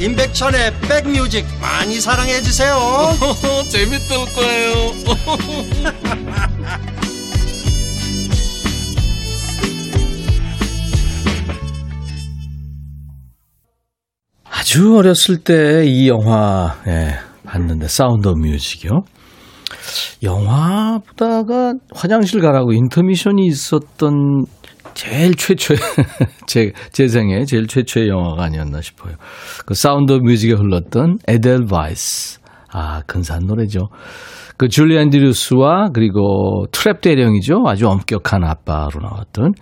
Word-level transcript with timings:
임백천의 0.00 0.72
백뮤직 0.80 1.44
많이 1.60 2.00
사랑해 2.00 2.40
주세요 2.40 2.76
재밌을 3.70 4.16
거예요 4.34 4.92
아주 14.44 14.96
어렸을 14.96 15.38
때 15.38 15.84
이 15.84 16.08
영화 16.08 16.76
예, 16.86 17.14
봤는데 17.44 17.88
사운드 17.88 18.28
오브 18.28 18.38
뮤직이요. 18.38 19.02
영화 20.22 20.98
보다가 20.98 21.74
화장실 21.94 22.40
가라고 22.40 22.72
intermission이 22.72 23.46
있었던 23.46 24.44
제일 24.94 25.34
최초의 25.34 25.78
제, 26.46 26.72
제 26.92 27.08
생에 27.08 27.44
제일 27.44 27.66
최초의 27.66 28.08
영화가 28.08 28.44
아니었나 28.44 28.80
싶어요. 28.80 29.14
그 29.66 29.74
사운드 29.74 30.12
뮤직에 30.12 30.52
흘렀던 30.54 31.18
에델바이스. 31.26 32.40
아, 32.70 33.02
근사한 33.06 33.46
노래죠. 33.46 33.88
그 34.56 34.68
줄리 34.68 34.98
앤드류스와 34.98 35.90
그리고 35.94 36.66
트랩 36.72 37.00
대령이죠. 37.00 37.62
아주 37.66 37.88
엄격한 37.88 38.44
아빠로 38.44 39.00
나왔던 39.00 39.52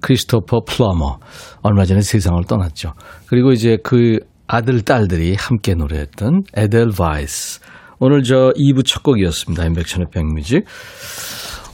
크리스토퍼 0.00 0.64
플러머. 0.64 1.18
얼마 1.62 1.84
전에 1.84 2.00
세상을 2.00 2.42
떠났죠. 2.44 2.94
그리고 3.28 3.52
이제 3.52 3.78
그 3.82 4.18
아들, 4.46 4.80
딸들이 4.82 5.36
함께 5.38 5.74
노래했던 5.74 6.42
에델바이스. 6.56 7.60
오늘 8.00 8.22
저 8.22 8.52
2부 8.56 8.84
첫 8.84 9.02
곡이었습니다. 9.02 9.64
임백천의 9.66 10.06
백뮤직. 10.10 10.64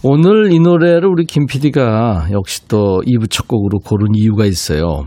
오늘 0.09 0.53
이 0.53 0.61
노래를 0.61 1.09
우리 1.09 1.25
김 1.25 1.47
PD가 1.47 2.29
역시 2.31 2.69
또 2.69 3.03
2부 3.05 3.29
첫 3.29 3.49
곡으로 3.49 3.81
고른 3.81 4.15
이유가 4.15 4.45
있어요. 4.45 5.07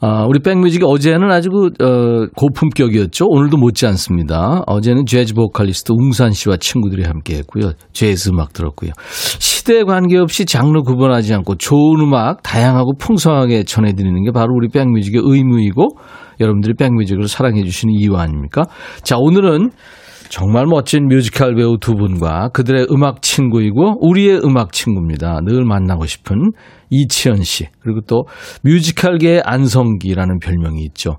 아, 0.00 0.24
우리 0.26 0.38
백뮤직이 0.38 0.84
어제는 0.86 1.30
아주 1.30 1.50
그, 1.50 1.66
어, 1.84 2.26
고품격이었죠. 2.34 3.26
오늘도 3.28 3.58
못지 3.58 3.86
않습니다. 3.86 4.62
어제는 4.66 5.04
재즈 5.04 5.34
보컬리스트 5.34 5.92
웅산 5.92 6.32
씨와 6.32 6.56
친구들이 6.56 7.04
함께 7.04 7.36
했고요. 7.36 7.72
재즈 7.92 8.30
음악 8.30 8.54
들었고요. 8.54 8.92
시대에 9.38 9.82
관계없이 9.82 10.46
장르 10.46 10.80
구분하지 10.80 11.34
않고 11.34 11.56
좋은 11.56 12.00
음악 12.00 12.42
다양하고 12.42 12.94
풍성하게 12.98 13.64
전해드리는 13.64 14.24
게 14.24 14.30
바로 14.30 14.54
우리 14.54 14.68
백뮤직의 14.68 15.20
의무이고 15.22 15.88
여러분들이 16.40 16.74
백뮤직을 16.74 17.28
사랑해 17.28 17.62
주시는 17.62 17.94
이유 17.94 18.16
아닙니까? 18.16 18.64
자, 19.02 19.16
오늘은 19.18 19.70
정말 20.28 20.66
멋진 20.66 21.06
뮤지컬 21.06 21.54
배우 21.54 21.78
두 21.78 21.94
분과 21.94 22.48
그들의 22.52 22.88
음악 22.90 23.22
친구이고 23.22 24.06
우리의 24.06 24.40
음악 24.44 24.72
친구입니다. 24.72 25.40
늘 25.44 25.64
만나고 25.64 26.06
싶은 26.06 26.52
이치현 26.90 27.42
씨 27.42 27.66
그리고 27.80 28.00
또 28.06 28.24
뮤지컬계의 28.62 29.42
안성기라는 29.44 30.38
별명이 30.38 30.82
있죠. 30.86 31.16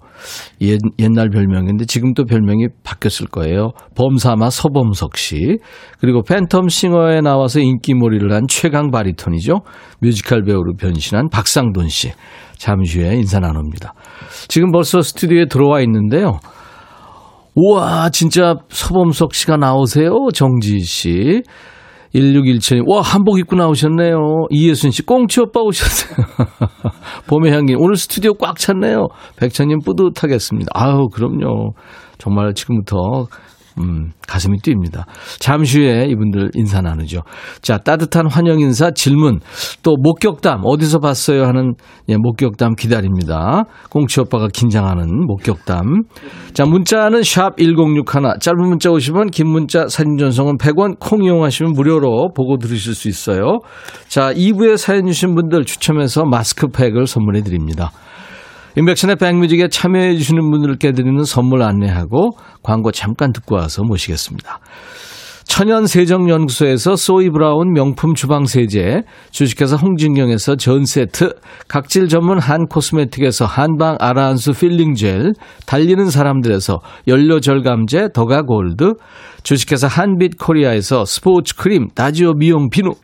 옛, 0.62 0.80
옛날 1.00 1.30
별명인데 1.30 1.86
지금 1.86 2.14
또 2.14 2.26
별명이 2.26 2.68
바뀌었을 2.84 3.28
거예요. 3.28 3.72
범사마 3.96 4.50
서범석 4.50 5.18
씨 5.18 5.58
그리고 6.00 6.22
팬텀 6.24 6.70
싱어에 6.70 7.22
나와서 7.22 7.60
인기몰이를 7.60 8.32
한 8.32 8.48
최강 8.48 8.92
바리톤이죠. 8.92 9.62
뮤지컬 10.00 10.44
배우로 10.44 10.76
변신한 10.78 11.30
박상돈 11.30 11.90
씨 11.90 12.12
잠시 12.58 13.02
후에 13.02 13.16
인사 13.16 13.40
나눕니다. 13.40 13.94
지금 14.48 14.72
벌써 14.72 15.02
스튜디오에 15.02 15.46
들어와 15.48 15.82
있는데요. 15.82 16.40
우와, 17.56 18.10
진짜 18.10 18.56
서범석 18.70 19.34
씨가 19.34 19.58
나오세요. 19.58 20.28
정지 20.34 20.80
씨. 20.80 21.42
1617님, 22.14 22.88
와, 22.88 23.02
한복 23.02 23.40
입고 23.40 23.56
나오셨네요. 23.56 24.48
이예순 24.50 24.92
씨, 24.92 25.06
꽁치 25.06 25.42
오빠 25.42 25.60
오셨어요. 25.62 26.26
봄의 27.28 27.52
향기, 27.52 27.76
오늘 27.78 27.96
스튜디오 27.98 28.34
꽉 28.36 28.58
찼네요. 28.58 29.08
백천님 29.38 29.80
뿌듯하겠습니다. 29.86 30.72
아유, 30.74 31.08
그럼요. 31.14 31.74
정말 32.18 32.54
지금부터 32.54 33.26
음, 33.80 34.12
가슴이 34.28 34.60
뛰입니다. 34.60 35.06
잠시 35.40 35.80
후에 35.80 36.06
이분들 36.10 36.52
인사 36.54 36.82
나누죠. 36.82 37.22
자, 37.62 37.78
따뜻한 37.78 38.28
환영 38.30 38.60
인사, 38.60 38.92
질문, 38.92 39.40
또 39.84 39.96
목격담, 40.02 40.62
어디서 40.64 41.00
봤어요? 41.00 41.46
하는 41.46 41.74
예, 42.08 42.16
목격담 42.18 42.76
기다립니다. 42.76 43.64
꽁치 43.90 44.22
오빠가 44.22 44.48
긴장하는 44.48 45.26
목격담. 45.26 46.04
자, 46.54 46.66
문자는 46.66 47.24
샵 47.24 47.58
1061, 47.58 48.40
짧은 48.40 48.68
문자 48.68 48.92
오시면 48.92 49.32
긴 49.32 49.48
문자 49.50 49.88
사진 49.88 50.18
전송은 50.18 50.58
100원, 50.58 51.00
콩 51.00 51.24
이용하시면 51.24 51.74
무료로 51.74 52.30
보고 52.36 52.58
들으실 52.58 52.96
수 52.96 53.10
있어요. 53.10 53.60
자, 54.08 54.34
2부에 54.34 54.78
사연 54.78 55.06
주신 55.06 55.36
분들 55.36 55.66
추첨해서 55.66 56.24
마스크팩을 56.24 57.08
선물해 57.08 57.42
드립니다. 57.42 57.92
인백션의 58.78 59.16
백뮤직에 59.16 59.70
참여해 59.70 60.18
주시는 60.18 60.52
분들께 60.52 60.92
드리는 60.92 61.24
선물 61.24 61.64
안내하고 61.64 62.32
광고 62.62 62.92
잠깐 62.92 63.32
듣고 63.32 63.56
와서 63.56 63.84
모시겠습니다. 63.84 64.60
천연세정연구소에서 65.46 66.96
소이브라운 66.96 67.72
명품 67.72 68.16
주방세제, 68.16 69.04
주식회사 69.30 69.76
홍진경에서 69.78 70.56
전세트, 70.56 71.36
각질 71.68 72.08
전문 72.08 72.40
한 72.40 72.66
코스메틱에서 72.66 73.46
한방 73.46 73.96
아라한수 74.00 74.54
필링젤, 74.54 75.34
달리는 75.66 76.10
사람들에서 76.10 76.80
연료절감제 77.08 78.10
더가골드, 78.14 78.96
주식회사 79.44 79.88
한빛코리아에서 79.88 81.06
스포츠 81.06 81.56
크림 81.56 81.90
다지오 81.94 82.34
미용 82.34 82.70
비누, 82.70 82.96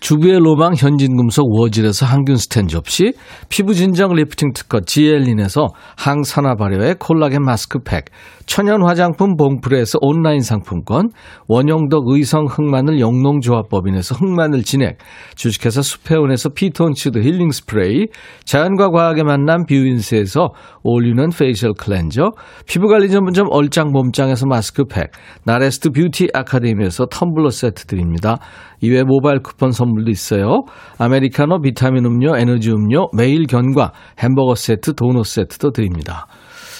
주부의 0.00 0.38
로망 0.38 0.74
현진금속 0.74 1.46
워즐에서 1.50 2.06
항균 2.06 2.36
스텐 2.36 2.68
접시, 2.68 3.12
피부 3.48 3.74
진정 3.74 4.14
리프팅 4.14 4.52
특허 4.52 4.80
지엘린에서 4.80 5.68
항산화 5.96 6.54
발효의 6.54 6.96
콜라겐 6.98 7.42
마스크팩, 7.42 8.06
천연 8.48 8.82
화장품 8.82 9.36
봉프레에서 9.36 9.98
온라인 10.00 10.40
상품권, 10.40 11.10
원형덕 11.48 12.04
의성 12.08 12.46
흑마늘 12.46 12.98
영농조합법인에서 12.98 14.14
흑마늘 14.14 14.62
진액, 14.62 14.96
주식회사 15.36 15.82
수페온에서 15.82 16.48
피톤치드 16.48 17.18
힐링 17.18 17.50
스프레이, 17.50 18.06
자연과 18.44 18.88
과학의 18.88 19.24
만남 19.24 19.66
뷰인스에서 19.66 20.48
올리는 20.82 21.28
페이셜 21.28 21.74
클렌저, 21.74 22.30
피부관리 22.66 23.10
전문점 23.10 23.48
얼짱 23.50 23.92
몸짱에서 23.92 24.46
마스크팩, 24.46 25.10
나레스트 25.44 25.90
뷰티 25.90 26.28
아카데미에서 26.32 27.04
텀블러 27.04 27.50
세트 27.50 27.84
드립니다. 27.84 28.38
이외 28.80 29.04
모바일 29.04 29.40
쿠폰 29.40 29.72
선물도 29.72 30.10
있어요. 30.10 30.62
아메리카노 30.96 31.60
비타민 31.60 32.06
음료, 32.06 32.34
에너지 32.34 32.70
음료, 32.70 33.08
매일 33.14 33.46
견과, 33.46 33.92
햄버거 34.18 34.54
세트, 34.54 34.94
도넛 34.94 35.26
세트도 35.26 35.72
드립니다. 35.72 36.26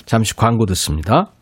잠시 0.07 0.35
광고 0.35 0.65
듣습니다. 0.65 1.33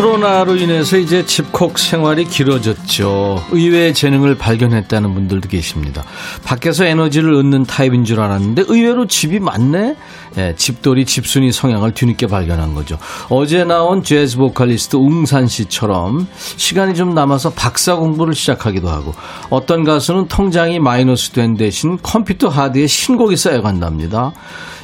코로나로 0.00 0.56
인해서 0.56 0.96
이제 0.96 1.26
집콕 1.26 1.78
생활이 1.78 2.24
길어졌죠. 2.24 3.44
의외의 3.50 3.92
재능을 3.92 4.34
발견했다는 4.34 5.12
분들도 5.12 5.50
계십니다. 5.50 6.02
밖에서 6.42 6.86
에너지를 6.86 7.34
얻는 7.34 7.64
타입인 7.64 8.06
줄 8.06 8.18
알았는데 8.20 8.64
의외로 8.68 9.06
집이 9.06 9.40
많네? 9.40 9.96
예, 10.38 10.54
집돌이 10.56 11.04
집순이 11.04 11.52
성향을 11.52 11.92
뒤늦게 11.92 12.28
발견한 12.28 12.72
거죠. 12.72 12.96
어제 13.28 13.64
나온 13.64 14.02
재즈 14.02 14.38
보컬리스트 14.38 14.96
웅산 14.96 15.48
씨처럼 15.48 16.26
시간이 16.56 16.94
좀 16.94 17.12
남아서 17.12 17.50
박사 17.50 17.96
공부를 17.96 18.34
시작하기도 18.34 18.88
하고 18.88 19.14
어떤 19.50 19.84
가수는 19.84 20.28
통장이 20.28 20.78
마이너스 20.78 21.32
된 21.32 21.58
대신 21.58 21.98
컴퓨터 22.02 22.48
하드에 22.48 22.86
신곡이 22.86 23.36
쌓여간답니다. 23.36 24.32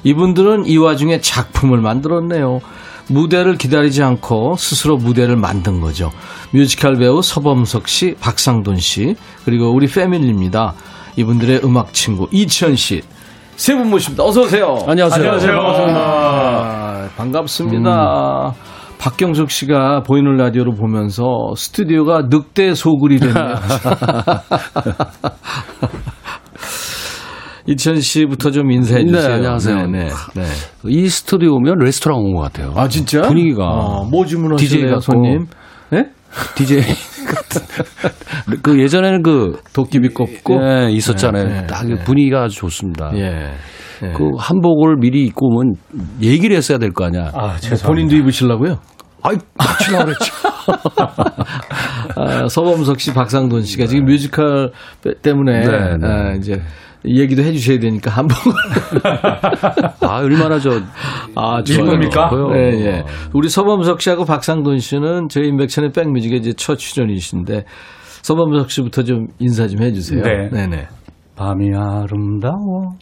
이분들은 0.05 0.67
이 0.67 0.77
와중에 0.77 1.23
작품을 1.23 1.79
만들었네요. 1.81 2.61
무대를 3.09 3.57
기다리지 3.57 4.03
않고 4.03 4.57
스스로 4.57 4.97
무대를 4.97 5.37
만든 5.37 5.81
거죠. 5.81 6.11
뮤지컬 6.53 6.97
배우 6.97 7.23
서범석 7.23 7.89
씨, 7.89 8.15
박상돈 8.21 8.77
씨, 8.79 9.15
그리고 9.45 9.71
우리 9.73 9.87
패밀리입니다. 9.87 10.75
이분들의 11.17 11.61
음악 11.65 11.93
친구 11.93 12.29
이치현 12.33 12.77
씨. 12.77 13.03
세 13.57 13.75
분 13.75 13.89
모십니다. 13.89 14.23
어서 14.23 14.43
오세요. 14.43 14.77
안녕하세요. 14.87 15.25
안녕하세요. 15.25 15.53
반갑습니다. 15.57 15.99
아, 15.99 17.09
반갑습니다. 17.17 18.55
박경석 18.99 19.51
씨가 19.51 20.03
보이는 20.03 20.37
라디오로 20.37 20.73
보면서 20.75 21.25
스튜디오가 21.57 22.23
늑대 22.29 22.75
소굴이 22.75 23.19
됐네요. 23.19 23.45
이천 27.67 28.01
씨부터 28.01 28.51
좀 28.51 28.71
인사해 28.71 29.03
네, 29.03 29.11
주세요. 29.13 29.35
안녕하세요. 29.35 29.87
네, 29.87 30.05
네, 30.05 30.09
네. 30.35 30.43
이 30.85 31.09
스튜디오면 31.09 31.79
레스토랑 31.79 32.19
온 32.19 32.35
것 32.35 32.43
같아요. 32.43 32.73
아 32.77 32.89
진짜? 32.89 33.23
분위기가. 33.23 33.65
어, 33.67 34.05
뭐 34.09 34.25
같고. 34.87 35.01
손님? 35.01 35.47
네? 35.91 36.05
DJ 36.55 36.81
같은. 37.27 37.63
그 38.63 38.81
예전에는 38.81 39.23
그 39.23 39.61
도끼비 39.73 40.11
꼽고. 40.11 40.61
예, 40.63 40.91
있었잖아요. 40.93 41.45
네, 41.45 41.61
네, 41.63 41.67
딱 41.67 41.87
네. 41.87 41.97
분위기가 42.05 42.45
아주 42.45 42.57
좋습니다. 42.59 43.11
예. 43.15 43.53
예. 44.03 44.13
그 44.13 44.31
한복을 44.39 44.97
미리 45.01 45.25
입고 45.25 45.47
오면 45.49 45.75
얘기를 46.21 46.55
했어야 46.57 46.79
될 46.79 46.93
거 46.93 47.07
아니야. 47.07 47.31
아, 47.35 47.57
죄송합니다. 47.57 47.87
본인도 47.89 48.15
입으시려고요? 48.17 48.77
아이, 49.23 49.37
맞추려고 49.57 50.05
그랬죠. 50.05 50.33
아, 52.17 52.47
서범석 52.49 53.01
씨, 53.01 53.13
박상돈 53.15 53.63
씨가 53.63 53.87
지금 53.87 54.05
뮤지컬 54.05 54.71
때문에 55.23 55.61
네, 55.61 55.97
네. 56.01 56.07
아, 56.07 56.33
이제 56.35 56.61
얘기도 57.07 57.43
해주셔야 57.43 57.79
되니까 57.79 58.11
한 58.11 58.27
번 58.27 58.37
아, 60.01 60.19
얼마나 60.19 60.59
저. 60.59 60.81
아, 61.35 61.61
일부입니까? 61.67 62.29
좋아요. 62.31 62.57
예, 62.57 62.71
예. 62.87 63.05
우리 63.33 63.49
서범석 63.49 64.01
씨하고 64.01 64.25
박상돈 64.25 64.79
씨는 64.79 65.29
저희 65.29 65.49
인백천의 65.49 65.93
백뮤직의 65.93 66.39
이제 66.41 66.53
첫 66.57 66.77
출연이신데 66.79 67.65
서범석 68.23 68.71
씨부터 68.71 69.03
좀 69.05 69.27
인사 69.39 69.67
좀 69.69 69.83
해주세요. 69.83 70.23
네. 70.23 70.49
네네. 70.51 70.89
밤이 71.37 71.71
아름다워. 71.77 72.97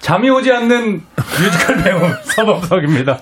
잠이 0.00 0.30
오지 0.30 0.50
않는 0.52 1.00
뮤지컬 1.16 1.82
배우 1.84 1.98
서범석입니다. 2.24 3.18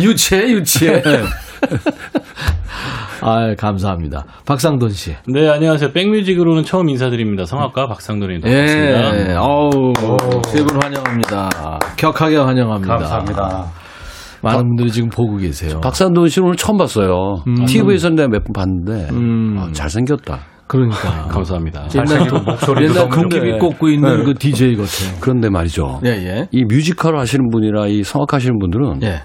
유치해, 0.00 0.50
유치해. 0.50 1.02
아, 3.26 3.54
감사합니다. 3.56 4.26
박상돈 4.44 4.90
씨. 4.90 5.14
네, 5.26 5.48
안녕하세요. 5.48 5.92
백뮤직으로는 5.92 6.62
처음 6.62 6.90
인사드립니다. 6.90 7.46
성악가 7.46 7.86
박상돈입니다. 7.88 8.46
반갑습니다. 8.46 9.30
예, 9.30 9.34
어우, 9.36 9.92
세분 10.46 10.82
환영합니다. 10.82 11.48
격하게 11.96 12.36
환영합니다. 12.36 12.96
감사합니다. 12.96 13.64
많은 14.42 14.60
분들이 14.66 14.90
지금 14.90 15.08
보고 15.08 15.38
계세요. 15.38 15.80
박산돈 15.80 16.28
씨는 16.28 16.48
오늘 16.48 16.56
처음 16.58 16.76
봤어요. 16.76 17.36
TV에서 17.66 18.10
내가 18.10 18.28
몇 18.28 18.44
번 18.44 18.52
봤는데. 18.52 19.08
음. 19.14 19.56
아, 19.58 19.72
잘생겼다. 19.72 20.40
그러니까. 20.66 21.28
감사합니다. 21.32 21.88
옛날 21.94 22.28
또 22.28 22.40
목소리도 22.40 22.94
옛날 22.94 23.10
좋네. 23.10 23.58
꽂고 23.58 23.88
있는 23.88 24.24
그 24.24 24.34
DJ 24.34 24.76
같아요. 24.76 25.16
그런데 25.20 25.48
말이죠. 25.48 26.00
예, 26.04 26.10
예. 26.10 26.46
이 26.52 26.62
뮤지컬 26.64 27.16
하시는 27.18 27.48
분이나 27.50 27.86
이 27.86 28.02
성악하시는 28.02 28.58
분들은 28.58 29.02
예. 29.02 29.22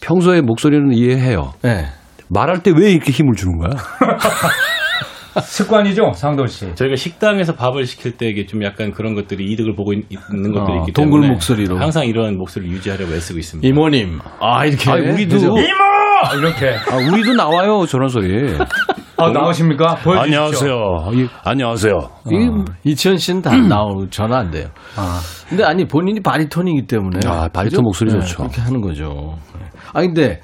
평소에 0.00 0.40
목소리는 0.40 0.90
이해해요. 0.94 1.52
예. 1.66 1.84
말할 2.28 2.62
때 2.62 2.70
왜 2.70 2.92
이렇게 2.92 3.12
힘을 3.12 3.34
주는 3.34 3.58
거야? 3.58 3.70
습관이죠, 5.40 6.12
상돈 6.14 6.46
씨. 6.46 6.74
저희가 6.74 6.94
식당에서 6.96 7.54
밥을 7.54 7.86
시킬 7.86 8.18
때 8.18 8.26
이게 8.28 8.44
좀 8.44 8.62
약간 8.64 8.90
그런 8.92 9.14
것들이 9.14 9.50
이득을 9.52 9.74
보고 9.74 9.94
있, 9.94 10.04
는 10.30 10.52
것들이 10.52 10.76
어, 10.76 10.80
있기 10.80 10.92
동굴 10.92 11.20
때문에 11.20 11.32
목소리로. 11.32 11.78
항상 11.78 12.04
이런 12.06 12.36
목소리를 12.36 12.74
유지하려고 12.74 13.14
애쓰고 13.14 13.38
있습니다. 13.38 13.66
이모님. 13.66 14.18
아, 14.40 14.66
이렇게. 14.66 14.90
아, 14.90 14.94
우리도 14.94 15.36
그죠? 15.36 15.46
이모! 15.48 16.38
이렇게. 16.38 16.74
아, 16.90 16.96
우리도 16.96 17.32
나와요 17.34 17.86
저런 17.86 18.08
소리. 18.10 18.54
아, 19.16 19.30
나오십니까? 19.30 19.96
보여주십시오. 20.02 20.20
안녕하세요. 20.20 20.74
이, 21.14 21.28
안녕하세요. 21.44 21.92
이, 22.30 22.34
어, 22.48 22.64
이치현 22.84 23.16
씨는 23.16 23.40
다 23.40 23.56
나오, 23.56 24.06
전화 24.10 24.38
안 24.38 24.50
돼요. 24.50 24.66
아, 24.96 25.18
근데 25.48 25.64
아니, 25.64 25.86
본인이 25.86 26.20
바리톤이기 26.20 26.86
때문에. 26.86 27.20
아, 27.26 27.48
바리톤 27.48 27.78
그죠? 27.78 27.82
목소리 27.82 28.12
네, 28.12 28.20
좋죠. 28.20 28.36
그렇게 28.36 28.60
하는 28.60 28.80
거죠. 28.82 29.38
네. 29.58 29.66
아, 29.94 30.00
근데 30.02 30.40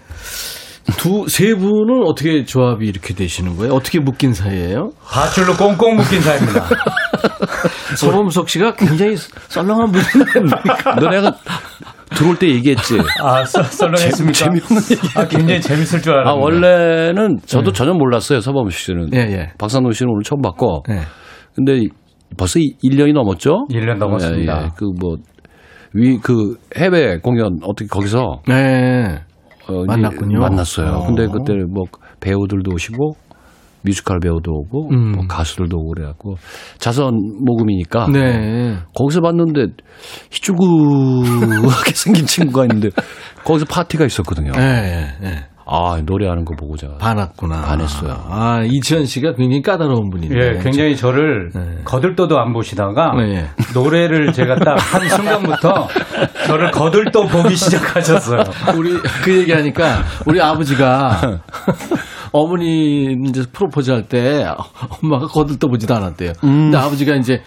두, 0.97 1.27
세 1.29 1.55
분은 1.55 2.03
어떻게 2.07 2.45
조합이 2.45 2.87
이렇게 2.87 3.15
되시는 3.15 3.57
거예요? 3.57 3.75
어떻게 3.75 4.01
묶인 4.01 4.33
사이예요? 4.33 4.91
밧줄로 5.05 5.55
꽁꽁 5.57 5.97
묶인 5.97 6.21
사입니다. 6.21 6.67
서범석 7.97 8.49
씨가 8.49 8.75
굉장히 8.75 9.17
썰렁한 9.17 9.93
분인데. 9.93 10.57
너네가 11.01 11.33
들어올 12.17 12.37
때 12.39 12.49
얘기했지. 12.49 12.99
아, 13.23 13.45
썰- 13.45 13.65
썰렁했습니까? 13.65 14.33
재미없는 14.33 14.83
얘기. 14.91 15.19
아, 15.19 15.27
굉장히 15.29 15.61
재밌을 15.61 16.01
줄 16.01 16.15
아, 16.15 16.21
알았는데. 16.21 16.43
원래는 16.43 17.39
저도 17.47 17.73
전혀 17.73 17.93
몰랐어요, 17.93 18.41
서범 18.41 18.71
씨는. 18.71 19.11
예, 19.15 19.19
예. 19.19 19.53
박상돈 19.59 19.93
씨는 19.93 20.11
오늘 20.11 20.23
처음 20.23 20.41
봤고. 20.41 20.85
예. 20.91 21.01
근데 21.55 21.87
벌써 22.37 22.59
1년이 22.59 23.13
넘었죠? 23.13 23.67
1년 23.71 23.99
넘었습니다. 23.99 24.59
예, 24.61 24.65
예. 24.65 24.69
그 24.77 24.85
뭐, 24.99 25.17
위, 25.95 26.19
그 26.23 26.57
해외 26.77 27.19
공연 27.19 27.59
어떻게 27.63 27.87
거기서 27.89 28.41
네. 28.47 29.21
어, 29.69 29.85
만났군요. 29.85 30.41
만났어요. 30.41 30.89
어. 30.89 31.07
근데 31.07 31.27
그때 31.27 31.55
뭐 31.69 31.85
배우들도 32.21 32.73
오시고 32.73 33.13
뮤지컬 33.83 34.19
배우도 34.21 34.51
오고 34.51 34.91
음. 34.91 35.13
뭐 35.13 35.27
가수들도 35.29 35.77
오고 35.79 35.95
그래갖고 35.95 36.35
자선 36.79 37.15
모금이니까 37.45 38.09
네. 38.13 38.77
거기서 38.95 39.21
봤는데 39.21 39.67
희쭈구하게 40.31 41.93
생긴 41.95 42.27
친구가 42.27 42.65
있는데 42.65 42.91
거기서 43.45 43.67
파티가 43.67 44.05
있었거든요. 44.07 44.53
예, 44.57 44.63
예, 45.23 45.27
예. 45.27 45.47
아 45.71 46.01
노래하는 46.05 46.45
거 46.47 46.55
보고 46.57 46.77
제가 46.77 46.97
반했구나. 46.97 47.61
반했어요. 47.61 48.17
아, 48.31 48.63
이치현 48.65 49.05
씨가 49.05 49.35
굉장히 49.35 49.61
까다로운 49.61 50.09
분인데. 50.09 50.35
예, 50.35 50.59
굉장히 50.63 50.97
저를 50.97 51.51
네. 51.55 51.61
거들떠도 51.85 52.39
안 52.39 52.53
보시다가 52.55 53.13
네, 53.17 53.35
예. 53.35 53.45
노래를 53.75 54.33
제가 54.33 54.57
딱 54.57 54.79
한 54.79 55.07
순간부터 55.09 55.89
저를 56.47 56.71
거들떠 56.71 57.27
보기 57.27 57.55
시작하셨어요. 57.57 58.43
우리 58.77 58.97
그 59.23 59.37
얘기 59.39 59.53
하니까 59.53 60.03
우리 60.27 60.41
아버지가 60.41 61.41
어머니 62.33 63.13
이제 63.29 63.43
프로포즈 63.53 63.91
할 63.91 64.03
때 64.09 64.47
엄마가 65.03 65.27
거들떠 65.27 65.69
보지도 65.69 65.95
않았대요. 65.95 66.33
음. 66.45 66.71
근데 66.71 66.79
아버지가 66.79 67.15
이제 67.17 67.43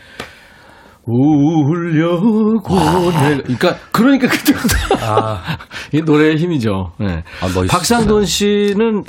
울려고 1.13 3.11
내 3.11 3.37
그러니까 3.41 3.75
그러니까 3.91 4.27
그때부터 4.27 4.75
이 5.93 6.01
노래의 6.01 6.37
힘이죠. 6.37 6.91
네. 6.99 7.23
아. 7.41 7.47
박상돈 7.69 8.25
씨는 8.25 9.03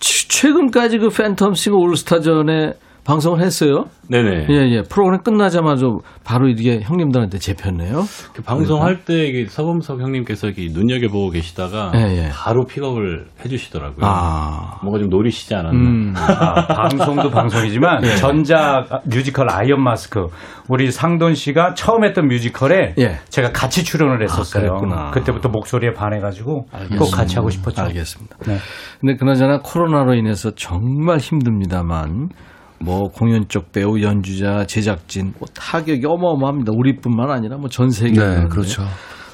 최- 0.00 0.28
최근까지 0.28 0.98
그 0.98 1.08
팬텀 1.08 1.54
싱어 1.56 1.76
올스타전에 1.76 2.72
방송을 3.06 3.40
했어요. 3.40 3.84
네네. 4.10 4.46
예, 4.50 4.54
예. 4.70 4.82
프로그램 4.82 5.20
끝나자마자 5.22 5.86
바로 6.24 6.48
이게 6.48 6.80
형님들한테 6.82 7.38
재편네요. 7.38 8.02
그 8.34 8.42
방송할 8.42 9.04
때 9.04 9.26
이게 9.26 9.46
서범석 9.48 10.00
형님께서 10.00 10.48
이렇게 10.48 10.66
눈여겨보고 10.72 11.30
계시다가 11.30 11.92
예, 11.94 12.00
예. 12.00 12.28
바로 12.32 12.64
픽업을 12.66 13.26
해주시더라고요. 13.44 14.04
아. 14.04 14.80
뭔가 14.82 14.98
좀 14.98 15.08
노리시지 15.08 15.54
않았나. 15.54 15.78
음. 15.78 16.14
아, 16.16 16.66
방송도 16.66 17.30
방송이지만 17.30 18.02
예. 18.06 18.16
전작 18.16 19.02
뮤지컬 19.04 19.50
아이언 19.50 19.82
마스크 19.82 20.26
우리 20.68 20.90
상돈 20.90 21.34
씨가 21.34 21.74
처음 21.74 22.04
했던 22.04 22.26
뮤지컬에 22.26 22.94
예. 22.98 23.20
제가 23.28 23.52
같이 23.52 23.84
출연을 23.84 24.20
했었어요. 24.24 24.78
그랬구나. 24.78 25.10
그때부터 25.12 25.48
목소리에 25.48 25.92
반해가지고 25.92 26.66
꼭 26.98 27.10
같이 27.12 27.36
하고 27.36 27.50
싶었죠. 27.50 27.82
알겠습니다. 27.82 28.36
네. 28.48 28.56
근데 29.00 29.14
그나저나 29.14 29.60
코로나로 29.62 30.14
인해서 30.14 30.50
정말 30.56 31.18
힘듭니다만 31.18 32.30
뭐 32.78 33.08
공연 33.08 33.46
쪽 33.48 33.72
배우, 33.72 34.00
연주자, 34.00 34.64
제작진 34.66 35.32
뭐 35.38 35.48
타격이 35.54 36.02
어마어마합니다. 36.06 36.72
우리뿐만 36.74 37.30
아니라 37.30 37.56
뭐 37.56 37.68
전 37.68 37.90
세계. 37.90 38.18
네, 38.20 38.44
그렇죠. 38.48 38.84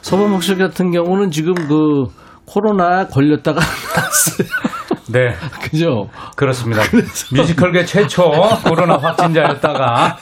서범목 0.02 0.42
씨 0.42 0.54
같은 0.56 0.90
경우는 0.90 1.30
지금 1.30 1.54
그 1.54 2.04
코로나 2.46 3.06
걸렸다가 3.06 3.60
났어요. 3.96 4.48
네, 5.10 5.30
그죠? 5.62 6.08
그렇습니다. 6.36 6.82
뮤지컬계 7.34 7.84
최초 7.84 8.30
코로나 8.64 8.96
확진자였다가 8.98 10.16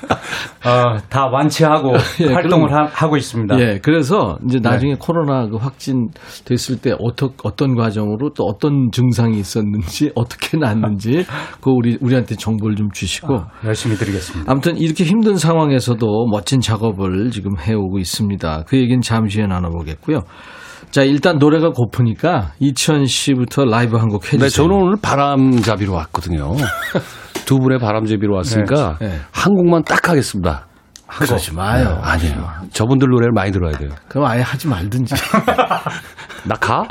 어, 0.65 0.97
다 1.09 1.27
완치하고 1.27 1.95
예, 2.21 2.33
활동을 2.33 2.69
그럼- 2.69 2.89
하, 2.93 3.09
고 3.09 3.17
있습니다. 3.17 3.59
예, 3.61 3.79
그래서 3.83 4.39
이제 4.47 4.59
네. 4.61 4.69
나중에 4.69 4.95
코로나 4.99 5.47
그 5.49 5.57
확진 5.57 6.09
됐을 6.45 6.77
때 6.81 6.95
어떤 6.99 7.31
어떤 7.43 7.75
과정으로 7.75 8.31
또 8.35 8.45
어떤 8.45 8.91
증상이 8.93 9.39
있었는지 9.39 10.13
어떻게 10.15 10.57
났는지 10.57 11.25
그 11.61 11.71
우리 11.71 11.99
우리한테 12.01 12.37
정보를 12.37 12.77
좀 12.77 12.91
주시고 12.91 13.43
열심히 13.65 13.97
드리겠습니다. 13.97 14.51
아무튼 14.51 14.77
이렇게 14.77 15.05
힘든 15.05 15.37
상황에서도 15.37 16.07
멋진 16.31 16.61
작업을 16.61 17.31
지금 17.31 17.59
해오고 17.59 17.99
있습니다. 17.99 18.65
그 18.67 18.77
얘기는 18.77 19.01
잠시 19.01 19.39
후에 19.41 19.47
나눠보겠고요. 19.49 20.21
자, 20.91 21.03
일단 21.03 21.39
노래가 21.39 21.71
고프니까 21.71 22.53
이천 22.59 23.07
씨부터 23.07 23.65
라이브 23.65 23.97
한 23.97 24.09
곡 24.09 24.25
해주세요. 24.25 24.41
네, 24.43 24.49
저는 24.49 24.71
오늘 24.75 24.97
바람잡이로 25.01 25.93
왔거든요. 25.95 26.53
두 27.47 27.59
분의 27.59 27.79
바람잡이로 27.79 28.35
왔으니까 28.35 28.97
네, 29.01 29.09
네. 29.09 29.21
한 29.31 29.55
곡만 29.55 29.85
딱 29.85 30.09
하겠습니다. 30.09 30.67
그러지 31.07 31.55
마요. 31.55 31.99
아니에요. 32.03 32.49
저분들 32.73 33.09
노래를 33.09 33.33
많이 33.33 33.51
들어야 33.53 33.73
돼요. 33.73 33.91
그럼 34.09 34.27
아예 34.27 34.41
하지 34.43 34.69
말든지. 34.69 35.15
나 36.47 36.55
가? 36.57 36.85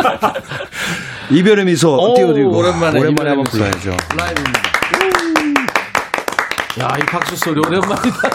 이별의 1.30 1.66
미소 1.66 1.94
오, 1.96 2.14
띄워드리고 2.14 2.56
오랜만에 2.56 2.98
오랜만에 2.98 3.28
한번. 3.30 3.44
불러야죠. 3.44 3.90
라이브입니다. 4.16 4.60
야, 6.80 6.88
이 6.98 7.00
박수 7.06 7.36
소리 7.36 7.60
오랜만이다. 7.60 8.30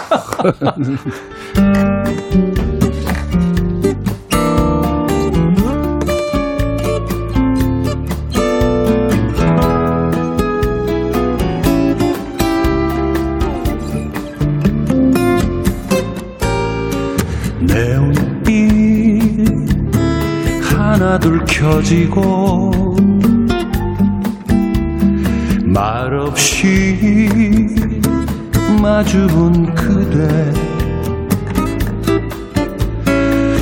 하나둘 21.16 21.46
켜지고 21.46 22.72
말없이 25.64 26.98
마주본 28.82 29.74
그대. 29.76 30.52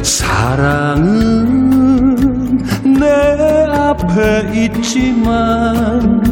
사랑은 0.02 0.98
내 3.00 3.68
앞에 3.70 4.50
있지만 4.66 6.24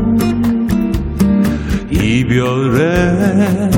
이별의 1.91 3.69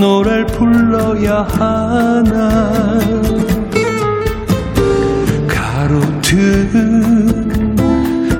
노래를 0.00 0.46
불러야 0.46 1.42
하나 1.42 2.72
가로등 6.32 7.76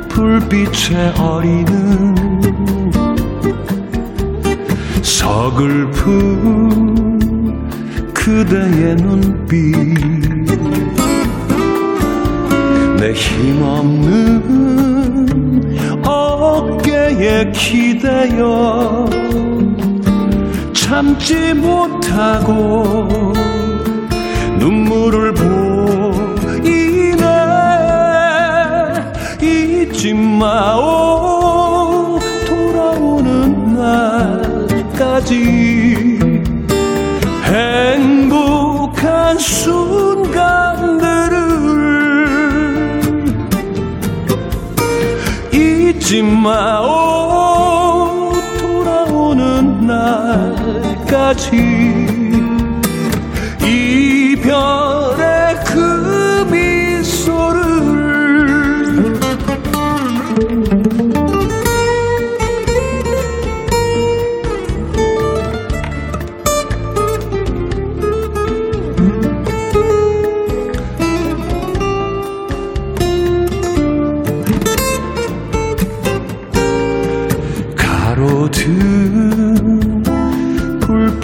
불빛에 0.09 1.13
어리는 1.19 2.15
서글픈 5.03 5.93
그대의 8.15 8.97
눈빛 8.97 9.77
내 12.99 13.13
힘없는 13.13 14.41
어깨에 16.03 17.53
기대어 17.53 19.07
참지 20.73 21.53
못하고 21.53 23.07
눈물을 24.59 25.35
보이 25.35 25.72
잊지 30.03 30.15
마오 30.15 32.19
돌아오는 32.49 33.77
날까지 34.99 36.19
행복한 37.45 39.39
순간들을 39.39 40.43
잊지 45.53 46.23
마오 46.23 48.33
돌아오는 48.59 49.87
날까지 49.87 51.72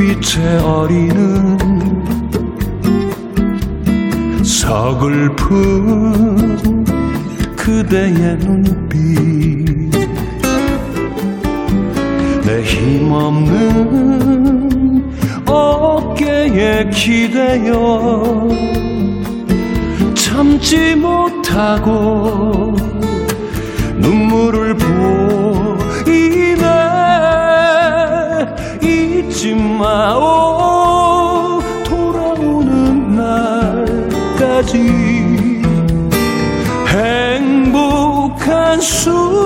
빛에 0.09 0.57
어리는 0.61 1.59
서글픈 4.43 5.37
그대의 7.55 8.39
눈빛. 8.39 8.89
내 12.43 12.63
힘없는 12.63 13.91
어깨에 15.47 16.89
기대어 16.89 18.49
참지 20.15 20.95
못하고 20.95 22.75
눈물을 23.99 24.75
보이 24.75 25.38
마오 29.79 31.61
돌아오는 31.85 33.15
날까지 34.37 34.79
행복한 36.89 38.81
순 38.81 39.38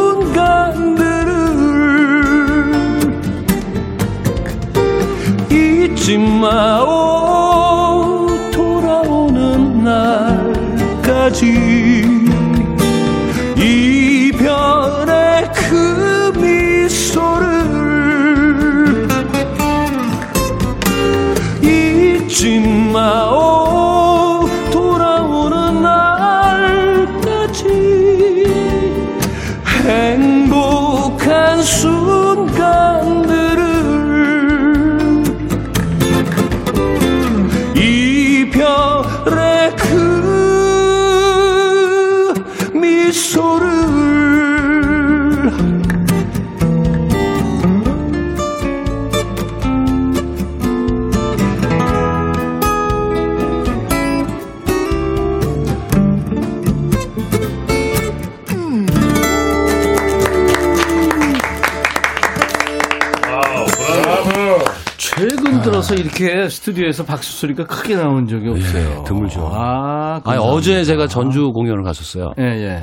들어서 65.92 65.94
이렇게 65.94 66.48
스튜디오에서 66.48 67.04
박수 67.04 67.38
소리가 67.38 67.66
크게 67.66 67.96
나온 67.96 68.26
적이 68.26 68.50
없어요. 68.50 68.98
예, 69.00 69.04
드물죠. 69.04 69.48
아, 69.52 70.20
아니. 70.24 70.38
어제 70.40 70.84
제가 70.84 71.06
전주 71.06 71.50
공연을 71.52 71.82
갔었어요. 71.82 72.32
예, 72.38 72.44
예. 72.44 72.82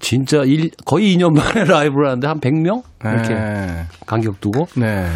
진짜 0.00 0.42
일, 0.44 0.70
거의 0.84 1.16
2년 1.16 1.34
만에 1.34 1.64
라이브를 1.70 2.08
하는데 2.08 2.26
한 2.26 2.40
100명? 2.40 2.82
이렇게 3.04 3.34
예. 3.34 3.86
간격 4.06 4.40
두고. 4.40 4.66
네. 4.76 5.06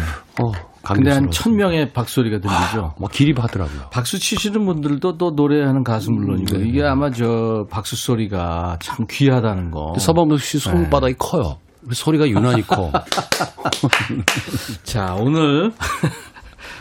어, 0.41 0.51
근데 0.85 1.11
한 1.11 1.27
감격스러웠어요. 1.27 1.29
천 1.29 1.55
명의 1.55 1.93
박소리가 1.93 2.39
들리죠. 2.39 2.93
뭐 2.99 3.07
기립하더라고요. 3.09 3.89
박수 3.91 4.19
치시는 4.19 4.65
분들도 4.65 5.17
또 5.17 5.31
노래하는 5.31 5.83
가수 5.83 6.11
물론이고 6.11 6.57
네. 6.57 6.65
이게 6.67 6.83
아마 6.83 7.09
저 7.11 7.65
박수 7.69 7.95
소리가 7.95 8.77
참 8.81 9.05
귀하다는 9.09 9.71
거. 9.71 9.93
서범석 9.97 10.41
씨 10.41 10.59
손바닥이 10.59 11.15
커요. 11.17 11.57
그래서 11.81 12.03
소리가 12.03 12.27
유난히 12.27 12.61
커. 12.63 12.91
자 14.83 15.15
오늘 15.17 15.71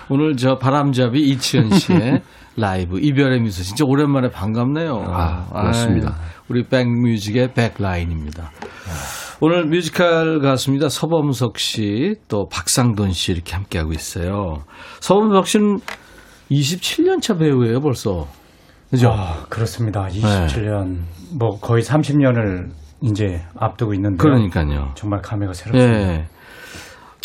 오늘 0.08 0.36
저 0.36 0.56
바람잡이 0.58 1.20
이치현 1.20 1.70
씨의 1.70 2.22
라이브 2.56 2.98
이별의 3.00 3.40
미소 3.40 3.62
진짜 3.62 3.84
오랜만에 3.86 4.30
반갑네요. 4.30 5.04
아, 5.08 5.46
고맙습니다. 5.48 6.08
아유, 6.10 6.16
우리 6.48 6.66
백뮤직의 6.68 7.54
백라인입니다. 7.54 8.50
오늘 9.40 9.64
뮤지컬 9.66 10.40
가수입니다. 10.40 10.88
서범석 10.88 11.58
씨, 11.58 12.14
또 12.28 12.46
박상돈 12.48 13.12
씨 13.12 13.32
이렇게 13.32 13.54
함께하고 13.54 13.92
있어요. 13.92 14.62
서범석 15.00 15.46
씨는 15.46 15.80
27년 16.50 17.20
차 17.22 17.36
배우예요, 17.36 17.80
벌써. 17.80 18.28
그죠? 18.90 19.10
아, 19.10 19.46
그렇습니다. 19.48 20.06
27년 20.08 20.98
뭐 21.38 21.58
거의 21.58 21.82
30년을 21.82 22.70
이제 23.00 23.42
앞두고 23.58 23.94
있는데 23.94 24.18
그러니까요. 24.18 24.92
정말 24.94 25.22
감회가 25.22 25.54
새롭습니다. 25.54 26.12
예. 26.12 26.26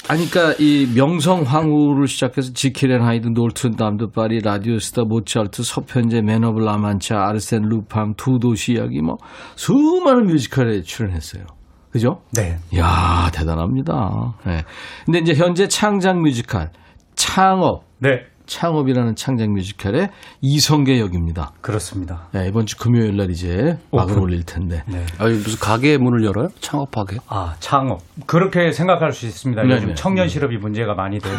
아니, 0.09 0.29
그니까, 0.29 0.53
이 0.57 0.87
명성 0.95 1.43
황후를 1.43 2.07
시작해서 2.07 2.53
지킬앤 2.53 3.01
하이드, 3.01 3.27
노트르담 3.29 3.75
드 3.75 4.11
파리, 4.11 4.39
라디오스타, 4.39 5.03
모차르트, 5.03 5.63
서편제, 5.63 6.21
맨 6.21 6.45
오브 6.45 6.61
라만차, 6.61 7.17
아르센 7.27 7.63
루팡, 7.63 8.13
두 8.15 8.39
도시 8.39 8.73
이야기, 8.73 9.01
뭐, 9.01 9.17
수많은 9.55 10.27
뮤지컬에 10.27 10.81
출연했어요. 10.81 11.43
그죠? 11.91 12.21
네. 12.31 12.57
이야, 12.71 13.29
대단합니다. 13.33 14.35
예. 14.47 14.63
근데 15.05 15.19
이제 15.19 15.33
현재 15.33 15.67
창작 15.67 16.19
뮤지컬, 16.19 16.69
창업, 17.15 17.83
네. 17.99 18.21
창업이라는 18.47 19.15
창작 19.15 19.49
뮤지컬의 19.51 20.09
이성계 20.41 20.99
역입니다. 20.99 21.51
그렇습니다. 21.61 22.27
예, 22.35 22.47
이번 22.47 22.65
주 22.65 22.77
금요일 22.77 23.15
날 23.17 23.29
이제 23.29 23.77
막을. 23.91 24.17
올릴 24.17 24.43
텐데. 24.43 24.83
네. 24.87 25.05
아니, 25.19 25.33
무슨 25.33 25.59
가게 25.59 25.97
문을 25.97 26.23
열어요? 26.23 26.49
창업하게? 26.61 27.17
아, 27.27 27.55
창업. 27.59 28.01
그렇게 28.25 28.71
생각할 28.71 29.13
수 29.13 29.25
있습니다. 29.27 29.61
네네. 29.61 29.75
요즘 29.75 29.95
청년 29.95 30.27
실업이 30.27 30.57
문제가 30.57 30.95
많이 30.95 31.19
되고 31.19 31.35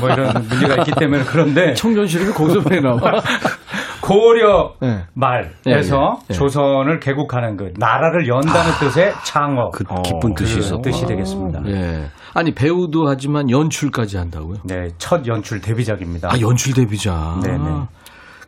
뭐 0.00 0.10
이런 0.10 0.32
문제가 0.48 0.76
있기 0.76 0.92
때문에 0.98 1.24
그런데 1.24 1.74
청년 1.74 2.06
실업이 2.06 2.32
거기서 2.32 2.62
왜 2.70 2.80
나와? 2.80 3.00
고려 4.06 4.74
네. 4.80 5.04
말에서 5.14 6.18
예, 6.20 6.26
예. 6.30 6.32
조선을 6.32 7.00
개국하는 7.00 7.56
그 7.56 7.72
나라를 7.76 8.28
연다는 8.28 8.70
뜻의 8.78 9.12
창업. 9.24 9.72
그 9.72 9.84
깊은 9.84 10.34
뜻이 10.36 10.54
그 10.54 10.60
있었 10.60 10.82
뜻이 10.82 11.06
되겠습니다. 11.06 11.62
예. 11.66 12.04
아니 12.34 12.52
배우도 12.52 13.08
하지만 13.08 13.50
연출까지 13.50 14.16
한다고요? 14.16 14.58
네, 14.64 14.88
첫 14.98 15.26
연출 15.26 15.60
데뷔작입니다. 15.60 16.28
아 16.32 16.40
연출 16.40 16.72
데뷔자. 16.74 17.40
네네. 17.42 17.58
그럼 17.58 17.88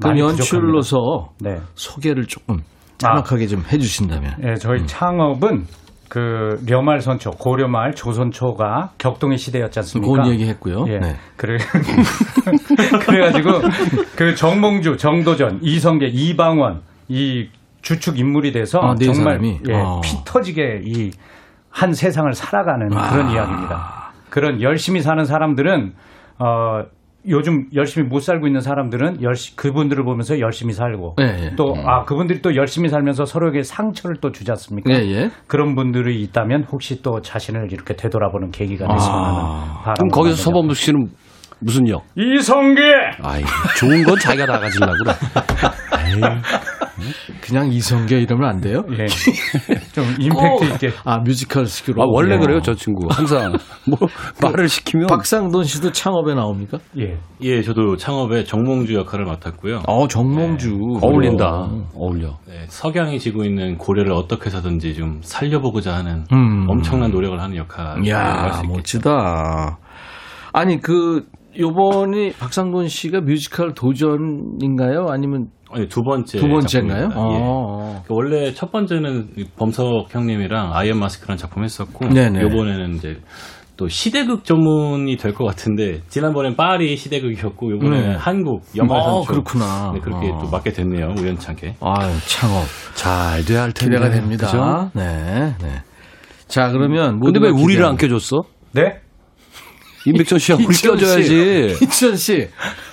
많이 0.01 0.21
연출로서 0.21 1.31
네. 1.41 1.59
소개를 1.75 2.27
조금 2.27 2.59
정확하게 2.99 3.47
좀 3.49 3.65
해주신다면. 3.73 4.37
예, 4.45 4.55
저희 4.55 4.87
창업은 4.87 5.65
그 6.09 6.59
려말 6.67 7.01
선초, 7.01 7.31
고려말, 7.31 7.95
조선초가 7.95 8.93
격동의 8.99 9.39
시대였지 9.39 9.79
않습니까? 9.81 10.11
그건 10.13 10.33
얘기했고요. 10.33 10.85
예. 10.89 10.99
네. 10.99 11.17
그래 11.37 11.59
그래가지고 13.07 13.51
그 14.17 14.35
정몽주, 14.35 14.97
정도전, 14.97 15.61
이성계, 15.63 16.07
이방원 16.13 16.81
이 17.09 17.49
주축 17.83 18.19
인물이 18.19 18.53
돼서 18.53 18.81
아, 18.81 18.95
네 18.99 19.07
정말? 19.13 19.41
예, 19.45 19.75
어. 19.75 20.01
피 20.03 20.17
터지게 20.25 20.81
이 20.85 21.11
한 21.71 21.93
세상을 21.93 22.33
살아가는 22.33 22.89
그런 22.89 23.27
아. 23.27 23.33
이야기입니다. 23.33 24.13
그런 24.31 24.61
열심히 24.63 25.01
사는 25.01 25.25
사람들은 25.25 25.93
어 26.41 26.83
요즘 27.29 27.67
열심히 27.75 28.07
못 28.07 28.21
살고 28.21 28.47
있는 28.47 28.61
사람들은 28.61 29.23
열시, 29.23 29.57
그분들을 29.57 30.05
보면서 30.05 30.41
열심히 30.41 30.73
살고 30.73 31.17
예, 31.21 31.25
예. 31.25 31.57
또아 31.57 32.05
그분들이 32.05 32.41
또 32.43 32.55
열심히 32.57 32.89
살면서 32.89 33.25
서로에게 33.25 33.63
상처를 33.63 34.17
또 34.21 34.33
주지 34.33 34.51
않습니까? 34.51 34.91
예, 34.93 34.97
예. 35.11 35.31
그런 35.47 35.75
분들이 35.75 36.23
있다면 36.23 36.65
혹시 36.65 37.03
또 37.03 37.21
자신을 37.21 37.73
이렇게 37.73 37.95
되돌아보는 37.95 38.51
계기가 38.51 38.87
됐으면 38.87 39.19
하는 39.25 39.41
아. 39.41 39.81
바람. 39.83 39.95
그럼 39.97 40.09
거기서 40.11 40.37
서범수 40.37 40.75
씨는 40.75 41.09
무슨 41.61 41.89
역? 41.89 42.05
이성계 42.17 42.83
아이, 43.23 43.43
좋은 43.79 44.05
건 44.05 44.17
자기가 44.19 44.47
나가지려고 44.47 44.93
그래. 45.05 45.13
그냥 47.41 47.73
이성계 47.73 48.21
이러면 48.21 48.49
안 48.49 48.61
돼요? 48.61 48.83
예. 48.93 49.07
좀 49.93 50.05
임팩트 50.19 50.75
있게 50.75 50.91
아 51.05 51.19
뮤지컬식으로. 51.19 52.03
아, 52.03 52.07
원래 52.09 52.35
예. 52.35 52.39
그래요, 52.39 52.61
저 52.61 52.75
친구. 52.75 53.09
항상. 53.11 53.53
뭐, 53.87 53.99
말을 54.43 54.69
시키면. 54.69 55.07
박상돈 55.07 55.65
씨도 55.65 55.93
창업에 55.93 56.35
나옵니까? 56.35 56.79
예. 56.99 57.19
예, 57.43 57.63
저도 57.63 57.97
창업에 57.97 58.45
정몽주 58.45 58.95
역할을 58.95 59.25
맡았고요. 59.25 59.83
어 59.87 60.09
정몽주 60.09 60.99
어울린다. 61.03 61.69
어울려. 61.95 62.39
네, 62.47 62.65
석양이 62.69 63.19
지고 63.19 63.45
있는 63.45 63.79
고려를 63.79 64.13
어떻게 64.13 64.47
해서든지 64.47 64.95
좀 64.95 65.21
살려보고자 65.23 65.95
하는 65.95 66.25
음. 66.33 66.67
엄청난 66.69 67.11
노력을 67.11 67.41
하는 67.41 67.57
역할을 67.57 68.07
이야 68.07 68.19
할수 68.19 68.63
있겠죠. 68.65 68.73
멋지다. 68.75 69.79
아니 70.53 70.81
그 70.81 71.27
요번이 71.59 72.33
박상돈 72.39 72.89
씨가 72.89 73.21
뮤지컬 73.21 73.75
도전인가요? 73.75 75.07
아니면 75.09 75.47
아니, 75.71 75.89
두 75.89 76.03
번째 76.03 76.39
두 76.39 76.49
번째인가요? 76.49 77.09
작품입니다. 77.09 77.37
예. 77.37 77.43
어. 77.45 78.03
그 78.07 78.15
원래 78.15 78.53
첫 78.55 78.71
번째는 78.73 79.31
이 79.37 79.45
범석 79.57 80.15
형님이랑 80.15 80.71
아이언 80.75 80.99
마스크라는 80.99 81.37
작품 81.37 81.65
했었고 81.65 82.09
네네. 82.09 82.41
요번에는 82.43 82.95
이제 82.97 83.17
또 83.77 83.87
시대극 83.89 84.45
전문이 84.45 85.17
될 85.17 85.33
것 85.35 85.45
같은데 85.45 86.01
지난번엔 86.09 86.57
파리 86.57 86.97
시대극이었고 86.97 87.71
요번에는 87.73 88.09
네. 88.11 88.17
한국 88.17 88.63
영화 88.77 88.97
어, 88.99 89.23
선초 89.23 89.33
그렇구나. 89.33 89.93
네, 89.95 90.01
그렇게 90.01 90.31
어. 90.31 90.39
또 90.43 90.51
맡게 90.51 90.73
됐네요 90.73 91.15
우연찮게 91.19 91.77
아유 91.81 92.13
창업 92.27 92.65
잘 92.95 93.45
돼야 93.45 93.63
할 93.63 93.73
텐데. 93.73 93.97
기대가 93.97 94.11
됩니다. 94.13 94.47
그죠? 94.47 94.91
네, 94.95 95.55
네. 95.63 95.83
자 96.49 96.71
그러면 96.73 97.21
근데 97.21 97.39
왜 97.41 97.51
우리를 97.51 97.85
안 97.85 97.97
기대하는- 97.97 98.01
껴줬어? 98.01 98.43
네? 98.73 99.01
임백천 100.09 100.39
씨가 100.39 100.59
우리. 100.59 100.67
껴줘야지. 100.77 101.77
이천 101.83 102.17
씨 102.17 102.49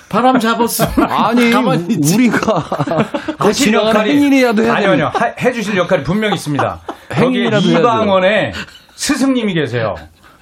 바람 0.08 0.38
잡았어. 0.38 0.84
아니. 1.08 1.52
우리가. 1.52 2.64
그 3.38 3.52
지나가는 3.52 4.02
역할이- 4.02 4.08
행인이라도 4.14 4.62
해야 4.62 4.74
아니요, 4.74 4.90
아니요. 4.92 5.10
하- 5.14 5.34
해주실 5.40 5.76
역할이 5.76 6.04
분명히 6.04 6.34
있습니다. 6.34 6.80
행인이라도. 7.14 7.66
이방원의 7.68 8.52
스승님이 8.94 9.54
계세요. 9.54 9.94